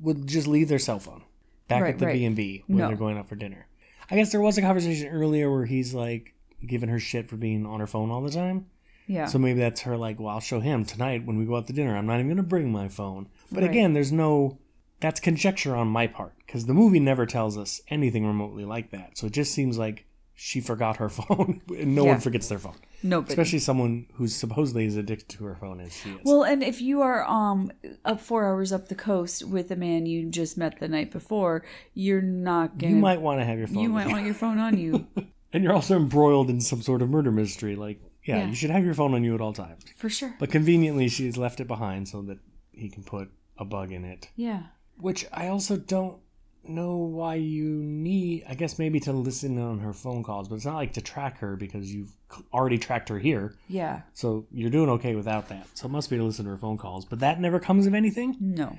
[0.00, 1.22] would just leave their cell phone
[1.68, 2.12] back Right, at the right.
[2.14, 2.88] B and B when No.
[2.88, 3.66] they're going out for dinner?
[4.10, 7.66] I guess there was a conversation earlier where he's like giving her shit for being
[7.66, 8.66] on her phone all the time.
[9.08, 9.26] Yeah.
[9.26, 11.72] So maybe that's her like, well, I'll show him tonight when we go out to
[11.72, 11.96] dinner.
[11.96, 13.28] I'm not even going to bring my phone.
[13.52, 13.70] But Right.
[13.70, 14.58] again, there's no,
[15.00, 19.16] that's conjecture on my part because the movie never tells us anything remotely like that.
[19.18, 22.12] So it just seems like she forgot her phone and no Yeah.
[22.12, 22.76] one forgets their phone.
[23.02, 23.32] Nobody.
[23.32, 26.20] Especially someone who supposedly is addicted to her phone as she is.
[26.24, 27.70] well, and if you are um
[28.04, 31.64] up four hours up the coast with a man you just met the night before,
[31.94, 32.94] you're not gonna.
[32.94, 33.82] you might want to have your phone.
[33.82, 35.06] you might want your phone on you.
[35.52, 37.76] and you're also embroiled in some sort of murder mystery.
[37.76, 38.48] Like, Yeah, Yeah.
[38.48, 39.82] you should have your phone on you at all times.
[39.96, 40.34] For sure.
[40.40, 42.38] But conveniently, she's left it behind so that
[42.72, 44.30] he can put a bug in it.
[44.36, 44.62] yeah.
[44.98, 46.20] Which I also don't
[46.68, 48.44] know why you need.
[48.48, 51.38] I guess maybe to listen on her phone calls, but it's not like to track
[51.38, 52.12] her because you've
[52.52, 53.54] already tracked her here.
[53.68, 54.02] Yeah.
[54.14, 55.66] So you're doing okay without that.
[55.74, 57.04] So it must be to listen to her phone calls.
[57.04, 58.76] But that never comes of anything No.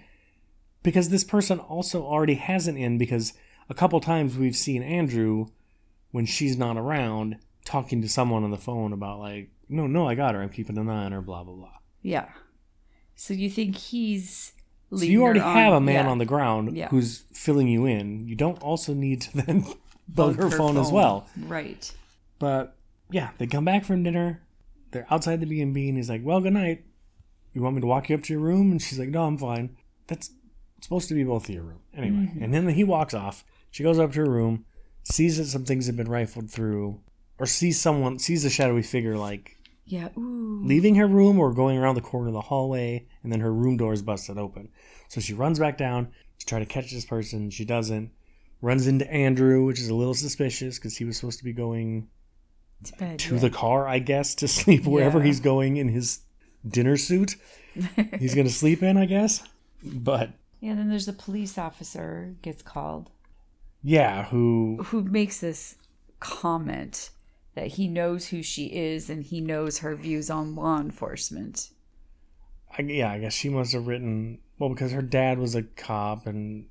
[0.83, 3.33] because this person also already has an in because
[3.69, 5.47] a couple times we've seen Andrew
[6.11, 10.15] when she's not around talking to someone on the phone about like, no, no, I
[10.15, 10.41] got her.
[10.41, 11.21] I'm keeping an eye on her.
[11.21, 11.73] Blah blah blah.
[12.01, 12.29] Yeah.
[13.15, 14.53] So you think he's
[14.93, 16.11] So you already her have a man yeah.
[16.11, 16.87] on the ground Yeah.
[16.89, 18.27] who's filling you in.
[18.27, 19.75] You don't also need to then bug,
[20.07, 21.27] Bug her, phone, as well.
[21.37, 21.91] Right.
[22.39, 22.75] But
[23.11, 24.41] yeah, they come back from dinner.
[24.91, 26.85] They're outside the B and B, and he's like, "Well, good night.
[27.53, 29.37] You want me to walk you up to your room?" And she's like, "No, I'm
[29.37, 29.75] fine.
[30.07, 30.31] That's
[30.81, 33.43] supposed to be both of your room anyway." And then he walks off.
[33.71, 34.65] She goes up to her room,
[35.03, 37.01] sees that some things have been rifled through,
[37.37, 39.56] or sees someone sees a shadowy figure like
[39.87, 40.09] Yeah.
[40.17, 40.61] Ooh.
[40.65, 43.77] leaving her room or going around the corner of the hallway, and then her room
[43.77, 44.69] door is busted open.
[45.07, 47.49] So she runs back down to try to catch this person.
[47.49, 48.11] She doesn't.
[48.61, 52.07] Runs into Andrew, which is a little suspicious because he was supposed to be going
[52.83, 53.19] To bed.
[53.19, 53.39] to yeah.
[53.41, 55.25] the car, I guess, to sleep wherever Yeah.
[55.25, 56.19] he's going in his
[56.67, 57.35] dinner suit.
[58.19, 59.43] he's going to sleep in, I guess.
[59.83, 60.75] But Yeah.
[60.75, 63.09] Then there's a police officer gets called
[63.83, 65.75] yeah, who who makes this
[66.19, 67.11] comment
[67.57, 71.71] that he knows who she is and he knows her views on law enforcement.
[72.77, 76.27] I, yeah, I guess she must have written well because her dad was a cop
[76.27, 76.67] and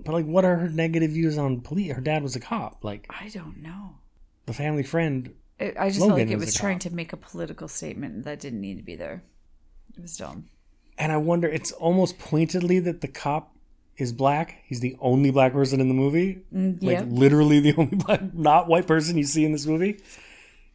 [0.00, 1.92] but like what are her negative views on police?
[1.92, 2.82] Her dad was a cop.
[2.82, 3.96] Like I don't know.
[4.46, 6.90] the family friend I I just felt like it was was trying cop.
[6.90, 9.22] to make a political statement that didn't need to be there.
[9.94, 10.48] It was dumb.
[10.96, 13.51] and I wonder it's almost pointedly that the cop
[13.96, 14.62] is black.
[14.64, 16.44] He's the only black person in the movie.
[16.54, 17.04] Mm, like yeah.
[17.06, 20.00] literally the only black not white person you see in this movie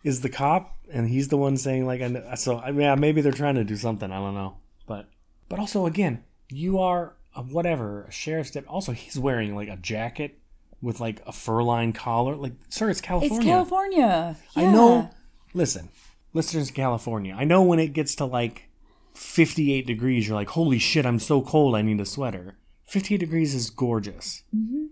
[0.04, 2.96] is the cop and he's the one saying like I know, so I mean yeah,
[2.96, 4.58] maybe they're trying to do something, I don't know.
[4.86, 5.08] But
[5.50, 8.74] but also again, you are a whatever, a sheriff's deputy.
[8.74, 10.40] Also, he's wearing like a jacket
[10.82, 12.36] with like a fur lined collar.
[12.36, 13.38] Like, sir, it's California.
[13.38, 14.38] It's California.
[14.56, 15.10] I know.
[15.54, 15.90] Listen,
[16.34, 17.36] listeners California.
[17.38, 18.70] I know when it gets to like
[19.14, 22.56] 58 degrees, you're like, holy shit, I'm so cold, I need a sweater.
[22.88, 24.44] 58 degrees is gorgeous.
[24.56, 24.86] Mm-hmm.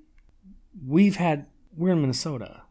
[0.86, 2.64] We've had, we're in Minnesota.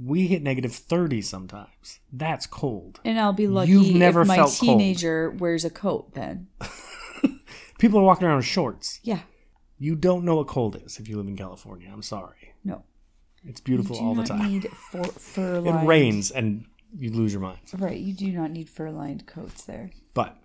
[0.00, 1.98] We hit negative 30 sometimes.
[2.12, 3.00] That's cold.
[3.04, 4.78] And I'll be lucky You've never if my felt cold.
[4.78, 6.46] teenager wears a coat then.
[7.78, 9.00] People are walking around in shorts.
[9.02, 9.20] Yeah.
[9.78, 11.90] You don't know what cold is if you live in California.
[11.92, 12.54] I'm sorry.
[12.64, 12.84] No.
[13.44, 14.46] It's beautiful all the time.
[14.50, 16.66] need fur, fur It rains and
[16.96, 17.58] you lose your mind.
[17.76, 17.98] Right.
[17.98, 19.90] You do not need fur lined coats there.
[20.14, 20.36] But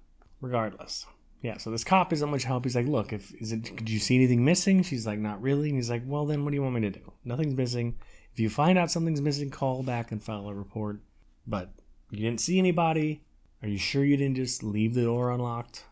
[0.42, 1.06] regardless,
[1.46, 1.58] yeah.
[1.58, 2.64] So this cop isn't much help.
[2.64, 3.62] He's like, "Look, if is it?
[3.64, 6.50] Did you see anything missing?" She's like, "Not really." And he's like, "Well, then what
[6.52, 7.12] do you want me to do?
[7.24, 7.96] Nothing's missing.
[8.34, 11.02] If you find out something's missing, call back and file a report.
[11.48, 11.70] But
[12.10, 13.22] you didn't see anybody.
[13.62, 15.86] Are you sure you didn't just leave the door unlocked?"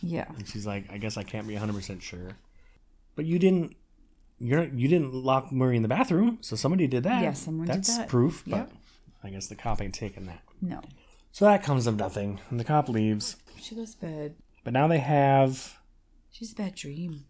[0.00, 0.26] Yeah.
[0.36, 2.36] And she's like, "I guess I can't be 100 percent sure."
[3.16, 3.76] But you didn't.
[4.38, 7.22] You're you didn't lock Murray in the bathroom, so somebody did that.
[7.22, 8.08] Yeah, someone did That's that.
[8.08, 8.42] proof.
[8.46, 8.70] Yep.
[8.70, 10.40] But I guess the cop ain't taking that.
[10.62, 10.80] No.
[11.32, 13.36] So that comes of nothing, and the cop leaves.
[13.60, 14.34] She goes to bed.
[14.64, 15.78] But now they have
[16.30, 17.24] She's a bad dream.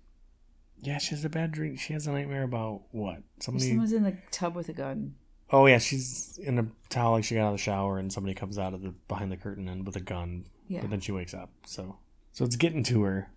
[0.83, 1.77] Yeah, she has a bad dream.
[1.77, 3.23] She has a nightmare about what?
[3.41, 3.69] Somebody.
[3.69, 5.15] Someone's in the tub with a gun.
[5.53, 8.35] Oh yeah, she's in a towel like she got out of the shower, and somebody
[8.35, 10.47] comes out of the behind the curtain and with a gun.
[10.69, 10.81] Yeah.
[10.83, 11.51] But then she wakes up.
[11.67, 11.97] So,
[12.33, 13.31] so it's getting to her.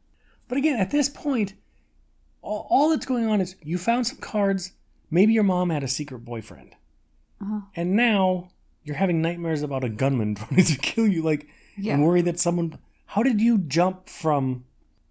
[0.48, 1.56] But again, at this point,
[2.42, 4.74] all, all that's going on is you found some cards.
[5.10, 6.76] Maybe your mom had a secret boyfriend,
[7.42, 7.62] Uh-huh.
[7.76, 8.50] and now
[8.84, 11.24] you're having nightmares about a gunman trying to kill you.
[11.24, 11.96] Like, Yeah.
[11.96, 12.78] and worry that someone.
[13.14, 14.66] How did you jump from?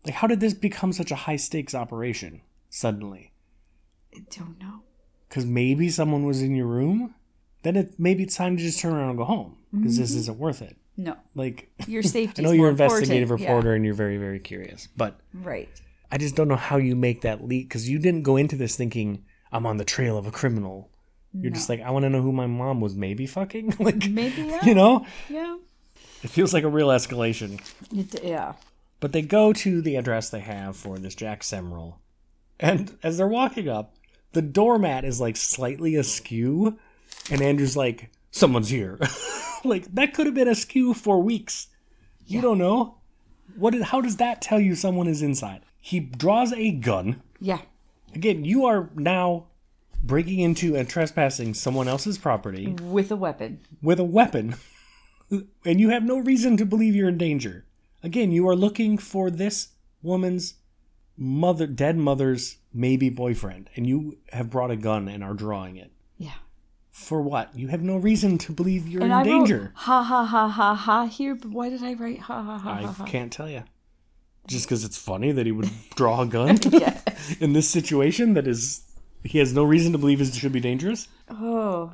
[0.05, 3.33] Like, how did this become such a high stakes operation suddenly?
[4.13, 4.83] I don't know.
[5.29, 7.15] because maybe someone was in your room,
[7.63, 10.19] then it maybe it's time to just turn around and go home because this mm-hmm.
[10.19, 10.77] isn't worth it.
[10.97, 11.17] No.
[11.37, 12.43] Like Your safety.
[12.43, 15.71] I know you're an investigative reporter and you're very very curious, but Right.
[16.11, 18.75] I just don't know how you make that leap because you didn't go into this
[18.75, 20.91] thinking I'm on the trail of a criminal.
[21.33, 24.43] You're just like I want to know who my mom was maybe fucking like Maybe.
[24.43, 24.65] Yeah.
[24.65, 25.57] you know yeah.
[26.23, 27.61] It feels like a real escalation.
[27.95, 28.55] It, yeah.
[29.01, 31.95] But they go to the address they have for this Jack Semrel.
[32.61, 33.95] And as they're walking up,
[34.33, 36.79] the doormat is like slightly askew.
[37.31, 38.99] And Andrew's like, someone's here.
[39.65, 41.69] like, that could have been askew for weeks.
[42.27, 42.97] You don't know.
[43.57, 43.75] What?
[43.75, 45.63] How does that tell you someone is inside?
[45.81, 47.21] He draws a gun.
[47.41, 47.59] Yeah.
[48.15, 49.47] Again, you are now
[50.03, 53.61] breaking into and trespassing someone else's property With a weapon.
[53.83, 54.55] with a weapon,
[55.65, 57.65] and you have no reason to believe you're in danger.
[58.03, 59.69] Again, you are looking for this
[60.03, 60.55] woman's
[61.17, 65.93] mother, dead mother's maybe boyfriend, and you have brought a gun and are drawing it.
[66.19, 66.33] Yeah.
[66.91, 67.57] For what?
[67.57, 69.59] You have no reason to believe you're And in I danger.
[69.61, 72.71] wrote ha ha ha ha ha here, but why did I write ha ha ha
[72.79, 73.05] I ha ha?
[73.05, 73.63] can't tell you.
[74.49, 77.37] Just because it's funny that he would draw a gun Yes.
[77.41, 78.83] in this situation that is
[79.25, 81.07] he has no reason to believe it should be dangerous.
[81.31, 81.93] Oh.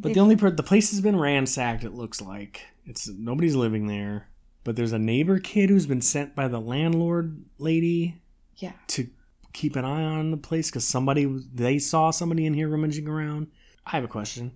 [0.00, 1.84] But the only per- the place has been ransacked.
[1.84, 4.28] It looks like it's nobody's living there.
[4.64, 8.20] But there's a neighbor kid who's been sent by the landlord lady
[8.56, 8.72] Yeah.
[8.88, 9.08] to
[9.52, 13.48] keep an eye on the place because somebody they saw somebody in here rummaging around.
[13.86, 14.52] I have a question.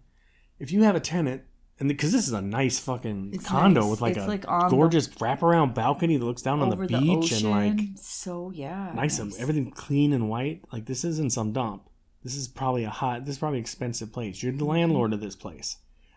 [0.59, 1.43] If you have a tenant,
[1.81, 3.91] and because this is a nice fucking It's condo nice.
[3.91, 6.77] with like It's a like on the- gorgeous wraparound balcony that looks down on the
[6.87, 8.93] beach and like so yeah.
[8.95, 10.63] nice, and everything clean and white.
[10.73, 11.89] Like this isn't some dump.
[12.25, 13.25] This is probably a hot.
[13.25, 14.43] This is probably an expensive place.
[14.43, 15.77] You're the landlord of this place.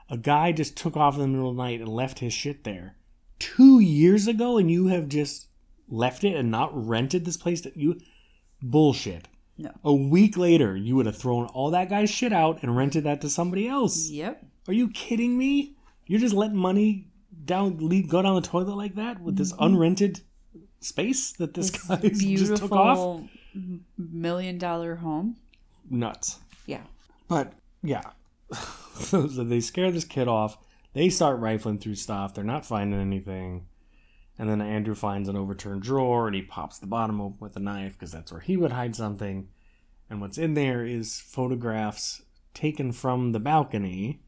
[0.09, 2.63] A guy just took off in the middle of the night and left his shit
[2.63, 2.95] there
[3.39, 5.47] two years ago, and you have just
[5.89, 7.61] left it and not rented this place.
[7.61, 7.99] That you
[8.61, 9.27] bullshit.
[9.57, 9.71] No.
[9.83, 13.21] A week later, you would have thrown all that guy's shit out and rented that
[13.21, 14.09] to somebody else.
[14.09, 14.45] Yep.
[14.67, 15.75] Are you kidding me?
[16.05, 17.07] You're just letting money
[17.45, 19.75] down, leave, go down the toilet like that with this Mm-hmm.
[19.75, 20.21] unrented
[20.81, 23.23] space that this, This guy just took off?
[23.97, 25.37] million dollar home.
[25.89, 26.39] Nuts.
[26.65, 26.81] Yeah.
[27.27, 28.11] But yeah,
[28.99, 30.57] so they scare this kid off.
[30.93, 32.33] They start rifling through stuff.
[32.33, 33.67] They're not finding anything.
[34.37, 37.59] And then Andrew finds an overturned drawer and he pops the bottom open with a
[37.59, 39.49] knife because that's where he would hide something.
[40.09, 42.21] And what's in there is photographs
[42.53, 44.21] taken from the balcony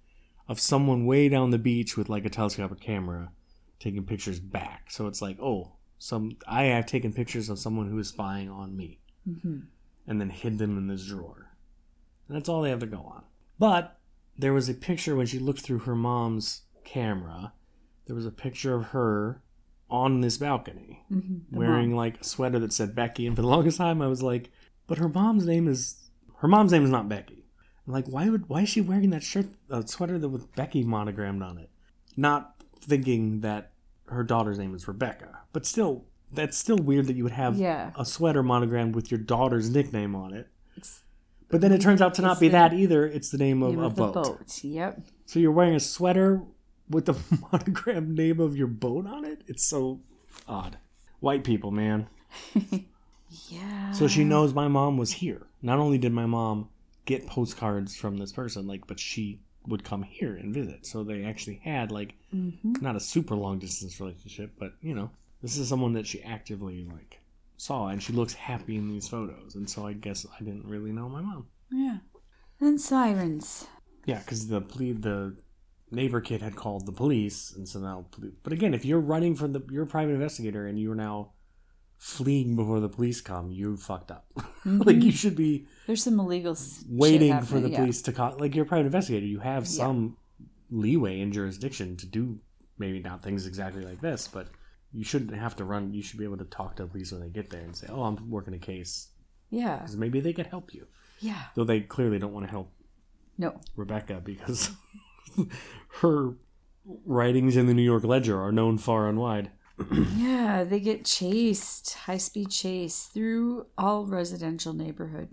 [0.47, 3.31] of someone way down the beach with like a telescopic camera
[3.79, 4.89] taking pictures back.
[4.89, 8.75] So it's like, oh, some I have taken pictures of someone who is spying on
[8.77, 9.59] me, mm-hmm.
[10.05, 11.46] and then hid them in this drawer.
[12.27, 13.23] And that's all they have to go on.
[13.59, 13.97] But
[14.37, 17.53] there was a picture when she looked through her mom's camera.
[18.05, 19.41] There was a picture of her
[19.89, 21.03] on this balcony
[21.51, 23.25] wearing like a sweater that said Becky.
[23.25, 24.51] And for the longest time, I was like,
[24.85, 27.45] but her mom's name is her mom's name is not Becky.
[27.85, 30.83] I'm like, why would why is she wearing that shirt, a sweater that with Becky
[30.83, 31.69] monogrammed on it?
[32.17, 33.71] Not thinking that
[34.07, 37.91] her daughter's name is Rebecca, but still, that's still weird that you would have Yeah.
[37.97, 40.49] a sweater monogrammed with your daughter's nickname on it.
[41.49, 43.05] But then it turns out to not be that either.
[43.05, 44.13] It's the name of Name a of the boat.
[44.13, 44.63] boat.
[44.63, 45.01] Yep.
[45.25, 46.41] So you're wearing a sweater
[46.89, 47.15] with the
[47.51, 49.41] monogram name of your boat on it?
[49.47, 50.01] It's so
[50.47, 50.77] odd.
[51.19, 52.07] White people, man.
[53.49, 53.91] Yeah.
[53.91, 55.47] So she knows my mom was here.
[55.61, 56.69] Not only did my mom
[57.05, 60.85] get postcards from this person, like, but she would come here and visit.
[60.85, 62.73] So they actually had like mm-hmm.
[62.81, 66.85] not a super long distance relationship, but you know, this is someone that she actively
[66.85, 67.19] like
[67.57, 69.55] saw, and she looks happy in these photos.
[69.55, 71.47] And so I guess I didn't really know my mom.
[71.71, 71.97] Yeah.
[72.59, 73.67] And sirens.
[74.05, 75.35] Yeah, because the ple- the
[75.91, 78.05] neighbor kid had called the police, and so now.
[78.43, 81.33] But again, if you're running from the, you're a private investigator, and you're now
[81.97, 84.25] fleeing before the police come, you fucked up.
[84.35, 85.09] like you mm-hmm.
[85.09, 86.55] should be There's some illegal
[86.87, 87.79] waiting for the yeah.
[87.79, 88.37] police to call.
[88.37, 90.17] Like you're a private investigator, you have some
[90.69, 92.39] leeway in jurisdiction to do
[92.77, 94.47] maybe not things exactly like this, but
[94.93, 95.93] you shouldn't have to run.
[95.93, 98.03] You should be able to talk to police when they get there and say, "Oh,
[98.03, 99.09] I'm working a case,"
[99.49, 99.77] Yeah.
[99.77, 100.87] because maybe they could help you.
[101.19, 101.43] Yeah.
[101.55, 102.71] Though they clearly don't want to help
[103.37, 103.59] No.
[103.75, 104.71] Rebecca because
[106.01, 106.35] her
[107.05, 109.51] writings in the New York Ledger are known far and wide.
[110.15, 115.29] Yeah, they get chased, high speed chase through all residential neighborhood.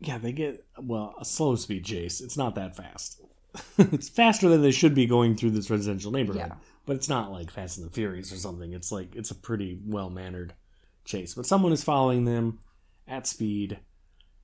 [0.00, 2.20] Yeah, they get well a slow speed chase.
[2.20, 3.20] It's not that fast.
[3.78, 6.54] it's faster than they should be going through this residential neighborhood, Yeah.
[6.86, 8.72] But it's not like Fast and the Furious or something.
[8.72, 10.54] It's like it's a pretty well mannered
[11.04, 11.34] chase.
[11.34, 12.60] But someone is following them
[13.06, 13.78] at speed,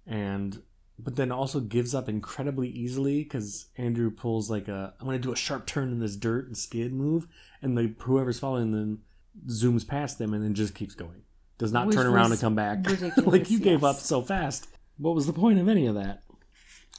[0.06, 0.62] and
[0.98, 5.32] but then also gives up incredibly easily because Andrew pulls like a I'm gonna do
[5.32, 7.26] a sharp turn in this dirt and skid move,
[7.62, 9.02] and the whoever's following them
[9.46, 11.22] zooms past them and then just keeps going.
[11.58, 12.86] Does not Which turn around and come back.
[13.18, 14.68] like you gave up so fast.
[14.96, 16.22] What was the point of any of that?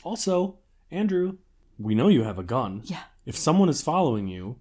[0.04, 0.60] Also,
[0.92, 1.38] Andrew,
[1.78, 2.82] we know you have a gun.
[2.86, 3.04] Yeah.
[3.26, 4.58] If someone is following you,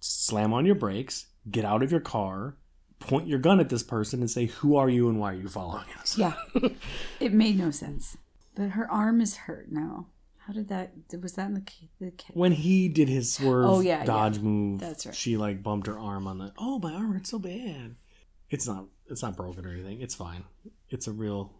[0.00, 2.56] slam on your brakes, get out of your car,
[2.98, 5.48] point your gun at this person, and say, "Who are you and why are you
[5.48, 6.34] following us?" Yeah.
[7.20, 8.16] it made no sense.
[8.54, 10.06] But her arm is hurt now.
[10.46, 10.92] How did that?
[11.22, 11.62] Was that in the
[12.00, 14.42] the ca- When he did his swerve Oh, yeah, dodge yeah.
[14.42, 15.14] move, That's right.
[15.14, 16.52] she like bumped her arm on the.
[16.58, 17.94] Oh, my arm hurts so bad.
[18.48, 18.86] It's not.
[19.08, 20.00] It's not broken or anything.
[20.00, 20.44] It's fine.
[20.88, 21.52] It's a real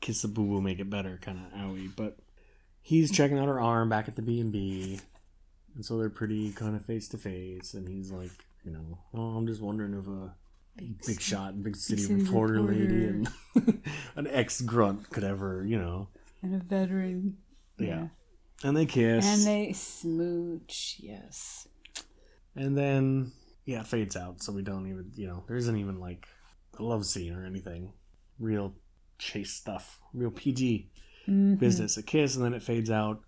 [0.00, 1.90] kiss a boo boo make it better kind of owie.
[1.96, 2.18] But
[2.82, 5.00] he's checking out her arm back at the B and B,
[5.74, 7.74] and so they're pretty kind of face to face.
[7.74, 8.30] And he's like,
[8.64, 10.34] you know, oh, I'm just wondering if a
[11.06, 13.28] big, shot, big city, city reporter, lady and
[14.16, 16.08] an ex grunt could ever, you know,
[16.42, 17.36] and a veteran?
[17.78, 18.08] yeah.
[18.62, 20.96] And they kiss, And they smooch.
[20.98, 21.68] Yes.
[22.56, 23.32] And then
[23.66, 26.26] yeah, it fades out, so we don't even you know, there isn't even like
[26.78, 27.92] a love scene or anything.
[28.38, 28.74] Real
[29.18, 29.98] chase stuff.
[30.12, 30.90] Real PG
[31.26, 31.54] Mm-hmm.
[31.54, 31.96] business.
[31.96, 33.22] A kiss and then it fades out.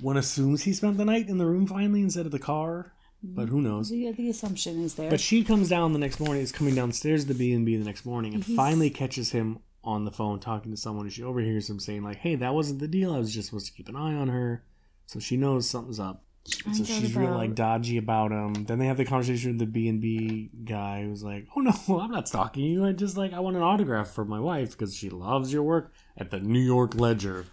[0.00, 3.48] One assumes he spent the night in the room finally instead of the car, but
[3.48, 3.90] who knows?
[3.90, 5.10] The, the assumption is there.
[5.10, 6.42] But she comes down the next morning.
[6.42, 9.58] Is coming downstairs to the B and B the next morning, and finally catches him
[9.84, 11.06] on the phone talking to someone.
[11.06, 13.14] And she overhears him saying like, "Hey, that wasn't the deal.
[13.14, 14.64] I was just supposed to keep an eye on her."
[15.06, 16.24] So she knows something's up.
[16.66, 18.64] And so finds out she's real about- like dodgy about him.
[18.64, 21.72] Then they have the conversation with the B and B guy who's like, "Oh no,
[22.00, 22.84] I'm not stalking you.
[22.84, 25.92] I just like I want an autograph for my wife because she loves your work
[26.16, 27.46] at the New York Ledger."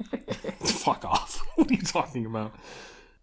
[0.60, 1.46] Fuck off!
[1.54, 2.54] what are you talking about?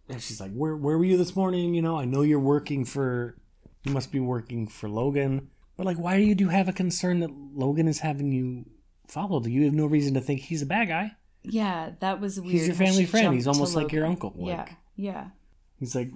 [0.09, 1.73] And she's like, "Where where were you this morning?
[1.73, 3.37] You know, I know you're working for.
[3.83, 5.49] You must be working for Logan.
[5.75, 8.65] But like, why do you do have a concern that Logan is having you
[9.07, 9.45] followed?
[9.45, 11.11] You have no reason to think he's a bad guy."
[11.49, 12.51] yeah, that was weird.
[12.51, 13.33] He's your family friend.
[13.33, 14.65] He's almost like your uncle, Yeah,
[14.95, 15.27] yeah.
[15.79, 16.11] He's like,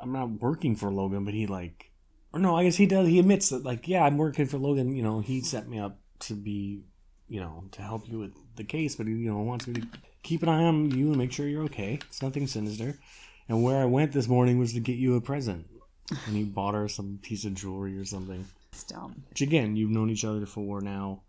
[0.00, 1.92] I'm not working for Logan, but he like,
[2.32, 3.08] or no, I guess he does.
[3.08, 4.96] He admits that, like, yeah, I'm working for Logan.
[4.96, 6.82] You know, he set me up to be,
[7.30, 9.86] you know, to help you with the case, but he, you know, wants me to
[10.22, 11.98] keep an eye on you and make sure you're okay.
[12.08, 12.98] It's nothing sinister.
[13.48, 15.66] And where I went this morning was to get you a present,
[16.26, 18.44] and he bought her some piece of jewelry or something.
[18.72, 19.22] It's dumb.
[19.30, 21.22] Which again, you've known each other for now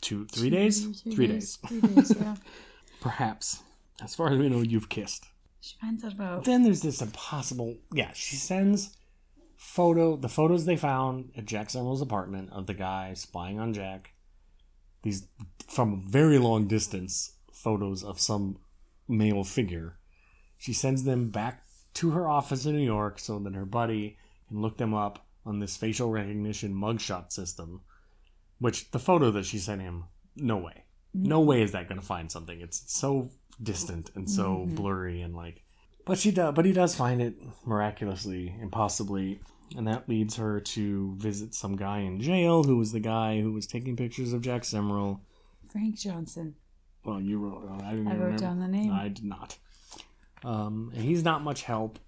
[0.00, 2.36] two, three days, three days, Three days, yeah.
[3.00, 3.62] perhaps.
[4.02, 5.26] As far as we know, you've kissed.
[5.66, 8.96] She finds out about then there's this impossible yeah she sends
[9.56, 14.12] photo the photos they found at jack Summerall's apartment of the guy spying on jack
[15.06, 15.28] these
[15.68, 18.58] from a very long distance photos of some
[19.08, 19.98] male figure.
[20.58, 21.62] She sends them back
[21.94, 25.60] to her office in new york so that her buddy can look them up on
[25.60, 27.80] this facial recognition mugshot system
[28.58, 30.04] which the photo that she sent him
[30.34, 30.84] no way.
[31.14, 32.60] No way is that going to find something.
[32.60, 33.30] It's so
[33.62, 34.74] distant and so mm-hmm.
[34.74, 35.62] blurry and like
[36.04, 37.34] but she does but he does find it
[37.64, 39.40] miraculously impossibly
[39.76, 43.52] and that leads her to visit some guy in jail who was the guy who
[43.52, 45.20] was taking pictures of jack Semrel.
[45.72, 46.54] Frank Johnson.
[47.04, 48.38] well you wrote it i didn't I wrote remember.
[48.38, 48.92] down the name.
[48.92, 49.56] i did not
[50.44, 51.98] um and he's not much help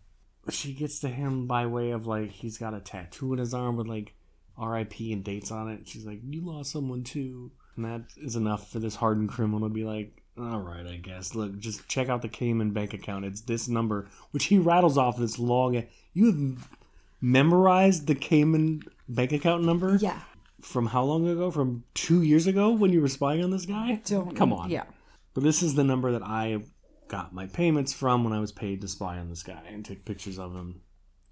[0.50, 3.76] she gets to him by way of like he's got a tattoo in his arm
[3.76, 4.14] with like
[4.56, 8.70] rip and dates on it she's like you lost someone too and that is enough
[8.70, 12.22] for this hardened criminal to be like all right i guess look just check out
[12.22, 16.68] the cayman bank account it's this number which he rattles off this long you have
[17.20, 20.20] memorized the cayman bank account number Yeah.
[20.60, 24.00] from how long ago from two years ago when you were spying on this guy
[24.04, 24.84] Don't come on Yeah.
[25.34, 26.62] but this is the number that I
[27.08, 30.04] got my payments from when I was paid to spy on this guy and take
[30.04, 30.82] pictures of him.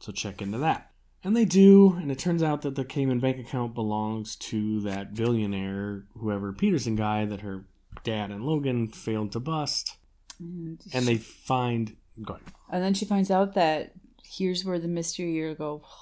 [0.01, 0.91] So check into that.
[1.23, 5.15] And they do, and it turns out that the Cayman bank account belongs to that
[5.15, 7.67] billionaire, whoever Peterson guy that her
[8.05, 9.97] dad and Logan failed to bust.
[10.43, 11.97] Mm, and, And they find.
[12.23, 12.47] Go ahead.
[12.71, 13.93] and then she finds out that
[14.29, 15.83] here's where the mystery year go.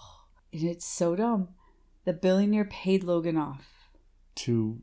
[0.53, 1.49] And it's so dumb.
[2.05, 3.89] The billionaire paid Logan off.
[4.37, 4.81] To,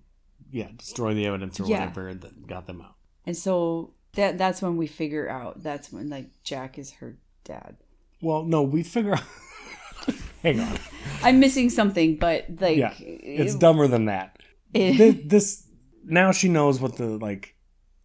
[0.52, 1.80] yeah, destroy the evidence or Yeah.
[1.80, 2.96] whatever that got them out.
[3.26, 7.78] And so that that's when we figure out that's when like Jack is her dad.
[8.22, 9.24] Well, no, we figure out.
[10.44, 10.78] Hang on.
[11.24, 14.40] I'm missing something, but like Yeah, it's it- dumber than that.
[14.74, 15.68] it- Thi- this
[16.04, 17.56] now she knows what the like.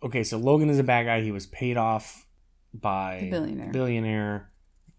[0.05, 1.23] Okay, so Logan is a bad guy.
[1.23, 2.27] He was paid off
[2.73, 3.73] by The billionaire.
[3.73, 4.51] billionaire.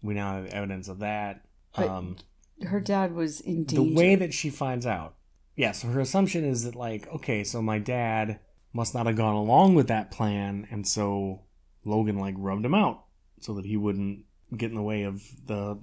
[0.02, 1.44] We now have evidence of that.
[1.74, 2.16] But um,
[2.66, 3.76] her dad was in danger.
[3.76, 5.14] the way that she finds out,
[5.56, 5.72] yeah.
[5.72, 8.40] So her assumption is that like, okay, so my dad
[8.72, 11.42] must not have gone along with that plan, and so
[11.84, 13.04] Logan like rubbed him out
[13.40, 14.24] so that he wouldn't
[14.56, 15.78] get in the way of the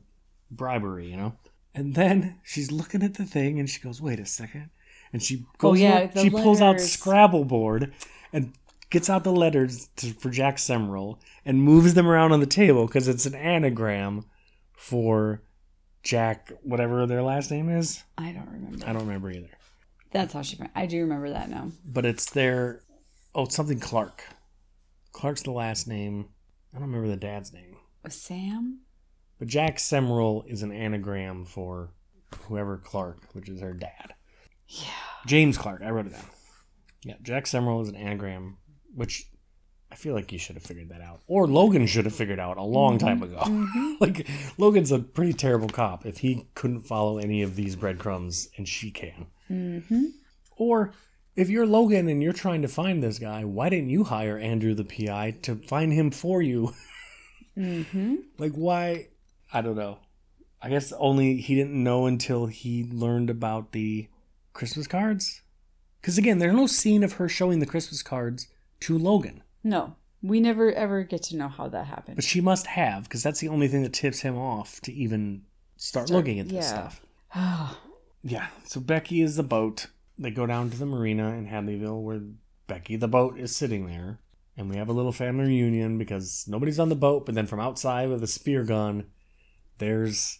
[0.51, 1.35] bribery, you know.
[1.73, 4.69] And then she's looking at the thing, and she goes, "Wait a second.
[5.13, 6.81] And she goes, Oh, yeah, the she pulls out.
[6.81, 7.93] Scrabble board
[8.33, 8.51] and
[8.95, 12.87] gets out the letters to, for Jack Semrel and moves them around on the table
[12.87, 14.23] because it's an anagram
[14.71, 15.41] for
[16.01, 18.05] Jack, whatever their last name is.
[18.17, 18.87] I don't remember.
[18.87, 19.49] I don't remember either.
[20.11, 20.57] That's how she.
[20.73, 21.71] I do remember that now.
[21.85, 22.83] But it's their
[23.33, 24.23] oh it's something Clark.
[25.11, 26.29] Clark's the last name.
[26.73, 27.75] I don't remember the dad's name.
[28.05, 28.79] Oh, Sam.
[29.39, 31.91] But Jack Semrel is an anagram for
[32.43, 34.13] whoever Clark, which is her dad.
[34.69, 34.87] Yeah.
[35.27, 35.81] James Clark.
[35.83, 36.29] I wrote it down.
[37.03, 38.57] Yeah, Jack Semrel is an anagram,
[38.95, 39.27] which
[39.91, 42.57] I feel like you should have figured that out, or Logan should have figured out
[42.57, 43.07] a long mm-hmm.
[43.07, 43.37] time ago.
[43.37, 43.93] Mm-hmm.
[43.99, 44.27] like
[44.57, 48.91] Logan's a pretty terrible cop if he couldn't follow any of these breadcrumbs, and she
[48.91, 49.27] can.
[49.49, 50.05] Mm-hmm.
[50.57, 50.93] Or
[51.35, 54.73] if you're Logan and you're trying to find this guy, why didn't you hire Andrew
[54.73, 56.73] the PI to find him for you?
[57.57, 58.15] Mm-hmm.
[58.37, 59.07] Like why?
[59.53, 59.99] I don't know.
[60.61, 64.09] I guess only he didn't know until he learned about the
[64.51, 65.41] Christmas cards.
[66.01, 68.47] Because again, there's no scene of her showing the Christmas cards
[68.81, 72.15] to Logan, No, we never ever get to know how that happened.
[72.15, 75.43] but she must have because that's the only thing that tips him off to even
[75.77, 76.89] start, Start- looking at this yeah.
[76.89, 77.01] stuff.
[78.27, 78.47] Yeah.
[78.65, 79.85] So Becky is the boat.
[80.17, 82.21] They go down to the marina in Hadleyville where
[82.65, 84.17] Becky the boat is sitting there.
[84.57, 87.25] and we have a little family reunion because nobody's on the boat.
[87.27, 89.05] But then from outside with a spear gun,
[89.77, 90.39] there's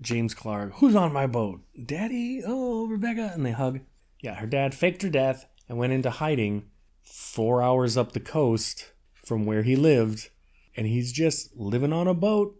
[0.00, 0.72] James Clark.
[0.76, 1.60] Who's on my boat?
[1.86, 2.42] Daddy.
[2.44, 3.30] Oh, Rebecca.
[3.34, 3.80] And they hug.
[4.20, 6.64] Yeah, her dad faked her death and went into hiding
[7.10, 8.92] four hours up the coast
[9.24, 10.30] from where he lived,
[10.76, 12.56] and he's just living on a boat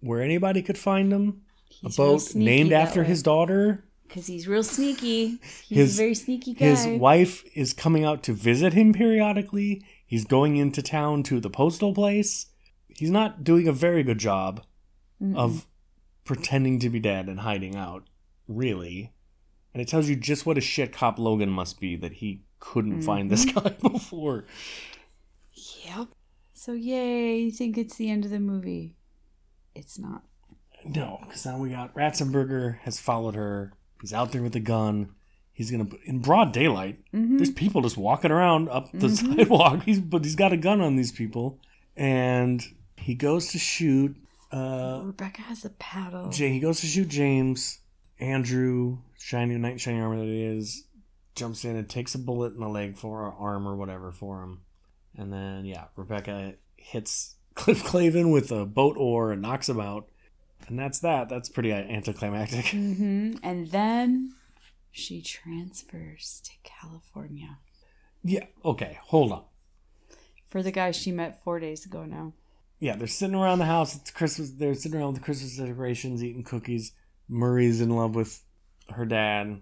[0.00, 1.42] where anybody could find him.
[1.68, 3.06] He's a boat named after way.
[3.06, 3.84] his daughter.
[4.06, 5.38] Because he's real sneaky.
[5.68, 6.66] He's His- a very sneaky guy.
[6.66, 9.82] His wife is coming out to visit him periodically.
[10.06, 12.46] He's going into town to the postal place.
[12.96, 14.64] He's not doing a very good job
[15.34, 15.66] of
[16.24, 18.04] pretending to be dead and hiding out,
[18.46, 19.12] really.
[19.72, 22.92] And it tells you just what a shit cop Logan must be that he couldn't
[22.92, 23.02] mm-hmm.
[23.02, 24.44] find this guy before.
[25.84, 26.08] Yep.
[26.52, 28.96] So yay, you think it's the end of the movie?
[29.74, 30.22] It's not.
[30.84, 33.72] No, because now we got Ratzenberger has followed her.
[34.00, 35.14] He's out there with a gun.
[35.52, 36.98] He's gonna in broad daylight.
[37.12, 37.36] Mm-hmm.
[37.36, 39.36] There's people just walking around up the mm-hmm.
[39.36, 39.82] sidewalk.
[39.86, 41.60] He's but he's got a gun on these people,
[41.96, 42.62] and
[42.96, 44.16] he goes to shoot.
[44.52, 46.28] Uh, Rebecca has a paddle.
[46.30, 47.78] Jay, he goes to shoot James.
[48.20, 50.84] Andrew, shiny knight, shiny armor that he is,
[51.34, 54.42] jumps in and takes a bullet in the leg for or arm or whatever for
[54.42, 54.60] him,
[55.16, 60.08] and then yeah, Rebecca hits Cliff Clavin with a boat oar and knocks him out,
[60.68, 61.28] and that's that.
[61.28, 62.66] That's pretty anticlimactic.
[62.70, 64.34] hmm And then
[64.90, 67.58] she transfers to California
[68.22, 68.46] Yeah.
[68.64, 68.98] Okay.
[69.06, 69.44] Hold on.
[70.48, 72.32] for the guy she met four days ago now.
[72.80, 73.96] Yeah, they're sitting around the house.
[73.96, 74.50] It's Christmas.
[74.52, 76.92] They're sitting around with the Christmas decorations, eating cookies.
[77.28, 78.42] Murray's in love with
[78.90, 79.60] her dad,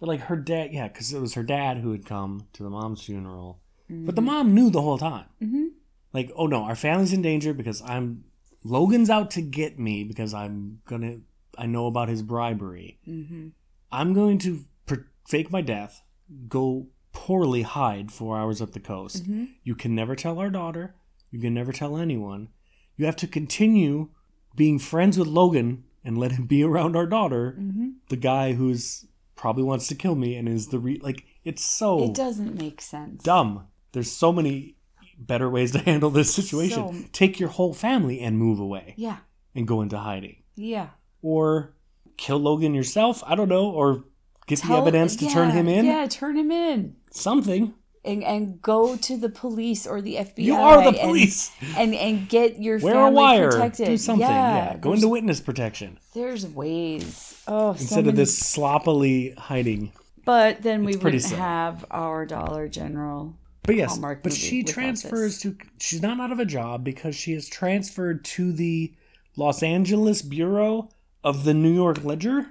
[0.00, 2.70] but like her dad, yeah, because it was her dad who had come to the
[2.70, 3.60] mom's funeral.
[3.90, 5.26] But the mom knew the whole time.
[5.42, 5.68] Mhm.
[6.12, 8.24] Like, oh no, our family's in danger because I'm
[8.64, 11.18] Logan's out to get me because I'm gonna.
[11.56, 12.98] I know about his bribery.
[13.08, 13.48] Mm-hmm.
[13.90, 16.02] I'm going to per- fake my death,
[16.48, 19.22] go poorly hide four hours up the coast.
[19.24, 19.44] Mm-hmm.
[19.64, 20.94] You can never tell our daughter.
[21.30, 22.48] You can never tell anyone.
[22.96, 24.10] You have to continue
[24.54, 27.88] being friends with Logan and let him be around our daughter, Mm-hmm.
[28.08, 29.06] the guy who's
[29.38, 32.82] probably wants to kill me and is the re- like it's so It doesn't make
[32.82, 33.22] sense.
[33.22, 33.68] dumb.
[33.92, 34.74] There's so many
[35.18, 36.92] better ways to handle this situation.
[37.04, 39.18] So- Take your whole family and move away Yeah.
[39.54, 40.88] and go into hiding Yeah.
[41.22, 41.74] or
[42.18, 43.22] kill Logan yourself.
[43.26, 44.04] I don't know, or
[44.46, 45.84] get the evidence to turn him in.
[45.86, 46.96] Yeah, turn him in.
[47.12, 47.74] Something.
[48.04, 50.44] And, and go to the police or the FBI.
[50.44, 51.50] You are the police.
[51.76, 53.50] And, and, get your Wear a wire.
[53.50, 53.86] protected.
[53.86, 54.26] Do something.
[54.26, 54.76] Yeah.
[54.80, 57.42] Go into witness protection there's ways.
[57.46, 59.92] Oh, so instead of this sloppily hiding.
[60.24, 63.34] But then we would have our Dollar General.
[63.62, 65.56] But yes, but she transfers to.
[65.78, 68.94] She's not out of a job because she is transferred to the
[69.36, 70.90] Los Angeles bureau
[71.22, 72.46] of the New York Ledger.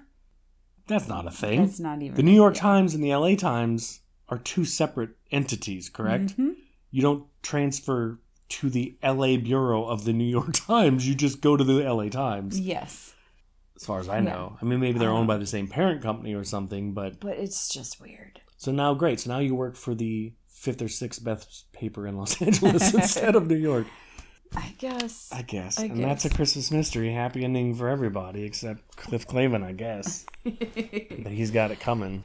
[0.88, 1.66] That's not a thing.
[1.66, 5.90] That's not even The New York Times and the LA Times are two separate entities,
[5.90, 6.38] correct?
[6.38, 6.56] Mhm.
[6.92, 8.20] You don't transfer
[8.50, 11.08] to the LA bureau of the New York Times.
[11.08, 13.14] You just go to the LA Times, Yes.
[13.76, 14.58] as far as I know.
[14.62, 17.70] I mean, maybe they're owned by the same parent company or something, but But it's
[17.70, 18.42] just weird.
[18.58, 19.20] so now great.
[19.20, 23.36] So now you work for the fifth or sixth best paper in Los Angeles instead
[23.36, 23.88] of New York.
[24.56, 25.30] I guess.
[25.34, 25.78] I guess.
[25.78, 26.30] I and that's a.
[26.30, 27.12] Christmas mystery.
[27.12, 30.26] Happy ending for everybody except Cliff Clavin, I guess.
[30.46, 32.24] but he's got it coming.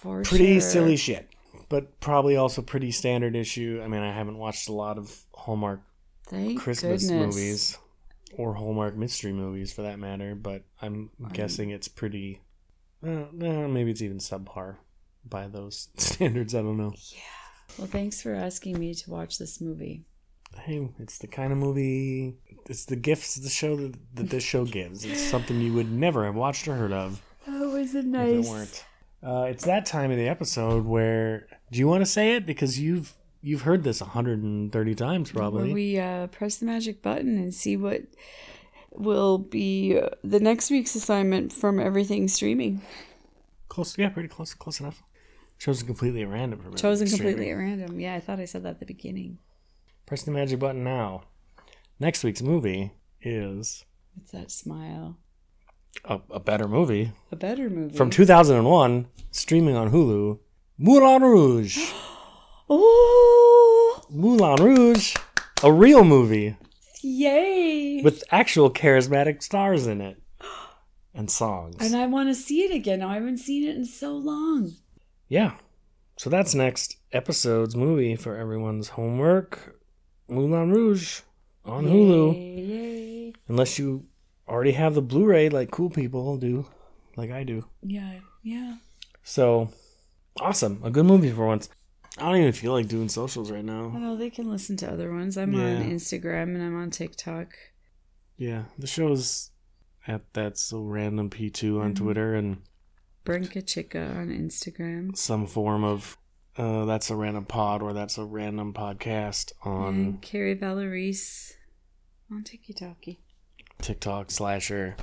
[0.00, 0.60] For Pretty sure.
[0.62, 1.28] silly shit.
[1.70, 3.80] But probably also pretty standard issue.
[3.82, 5.80] I mean, I haven't watched a lot of Hallmark
[6.26, 7.34] Thank Christmas goodness.
[7.36, 7.78] movies
[8.36, 12.42] or Hallmark mystery movies for that matter, but I'm guessing it's pretty.
[13.02, 14.76] Uh, maybe it's even subpar
[15.24, 16.54] by those standards.
[16.54, 16.92] I don't know.
[17.12, 17.20] Yeah.
[17.78, 20.02] Well, thanks for asking me to watch this movie.
[20.62, 22.34] Hey, it's the kind of movie.
[22.68, 25.04] It's the gifts the show that, that this show gives.
[25.04, 28.46] It's something you would never have watched or heard of Oh, was it if nice?
[28.46, 28.84] it weren't.
[29.22, 31.46] Uh, it's that time of the episode where.
[31.70, 35.64] Do you want to say it because you've you've heard this 130 times probably?
[35.64, 38.02] Where we uh, press the magic button and see what
[38.92, 42.80] will be uh, the next week's assignment from everything streaming.
[43.68, 45.02] Close, yeah, pretty close, close enough.
[45.58, 46.58] Chosen completely at random.
[46.60, 47.34] from Chosen streaming.
[47.34, 48.00] completely at random.
[48.00, 49.38] Yeah, I thought I said that at the beginning.
[50.06, 51.22] Press the magic button now.
[52.00, 52.92] Next week's movie
[53.22, 53.84] is
[54.20, 55.18] It's that smile?
[56.04, 57.96] A, a better movie A better movie.
[57.96, 60.38] from 2001, streaming on Hulu.
[60.78, 61.78] Moulin Rouge.
[62.72, 65.16] Oh, Moulin Rouge,
[65.62, 66.56] a real movie
[67.02, 68.00] yay!
[68.02, 70.22] with actual charismatic stars in it
[71.14, 71.76] and songs.
[71.80, 73.02] and I want to see it again.
[73.02, 74.70] I haven't seen it in so long.
[75.28, 75.54] Yeah.
[76.16, 79.80] So that's next episode's movie for everyone's homework.
[80.28, 81.22] Moulin Rouge
[81.64, 82.34] on Hulu.
[82.34, 83.32] Yay, yay.
[83.48, 84.06] Unless you
[84.50, 86.66] already have the Blu-ray like cool people do,
[87.16, 87.64] like I do.
[87.82, 88.76] Yeah, yeah.
[89.22, 89.70] So
[90.40, 90.80] awesome.
[90.84, 91.68] A good movie for once.
[92.18, 93.88] I don't even feel like doing socials right now.
[93.90, 95.38] know they can listen to other ones.
[95.38, 97.54] I'm on Instagram and I'm on TikTok.
[98.36, 99.50] Yeah, the show's
[100.06, 102.04] at that's so random P2 on Mm-hmm.
[102.04, 102.58] Twitter and
[103.24, 105.16] Brinka Chica on Instagram.
[105.16, 106.16] some form of
[106.56, 111.52] uh, that's a random pod or that's a random podcast on and Carrie Valerise
[112.30, 112.96] on TikTok.
[113.82, 114.96] TikTok, Slasher,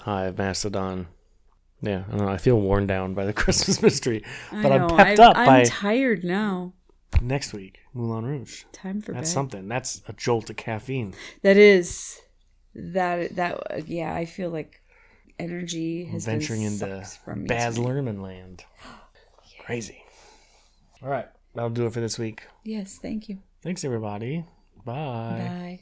[0.00, 1.08] Hive, Mastodon.
[1.82, 2.32] Yeah, I don't know.
[2.32, 5.46] I feel worn down by the Christmas mystery, but I I'm pepped I'm, up I'm
[5.46, 6.72] by tired now.
[7.20, 7.80] next week.
[7.92, 8.64] Moulin Rouge.
[8.72, 9.34] Time for That's bed.
[9.34, 9.68] something.
[9.68, 11.14] That's a jolt of caffeine.
[11.42, 12.20] That is
[12.74, 14.14] that that yeah.
[14.14, 14.82] I feel like
[15.38, 16.86] energy has venturing been into
[17.46, 17.78] Baz.
[17.78, 18.64] Luhrmann land.
[19.60, 20.02] Crazy.
[21.02, 22.44] All right, that'll do it for this week.
[22.64, 23.38] Yes, thank you.
[23.62, 24.44] Thanks, everybody.
[24.84, 24.92] Bye.
[24.94, 25.80] Bye.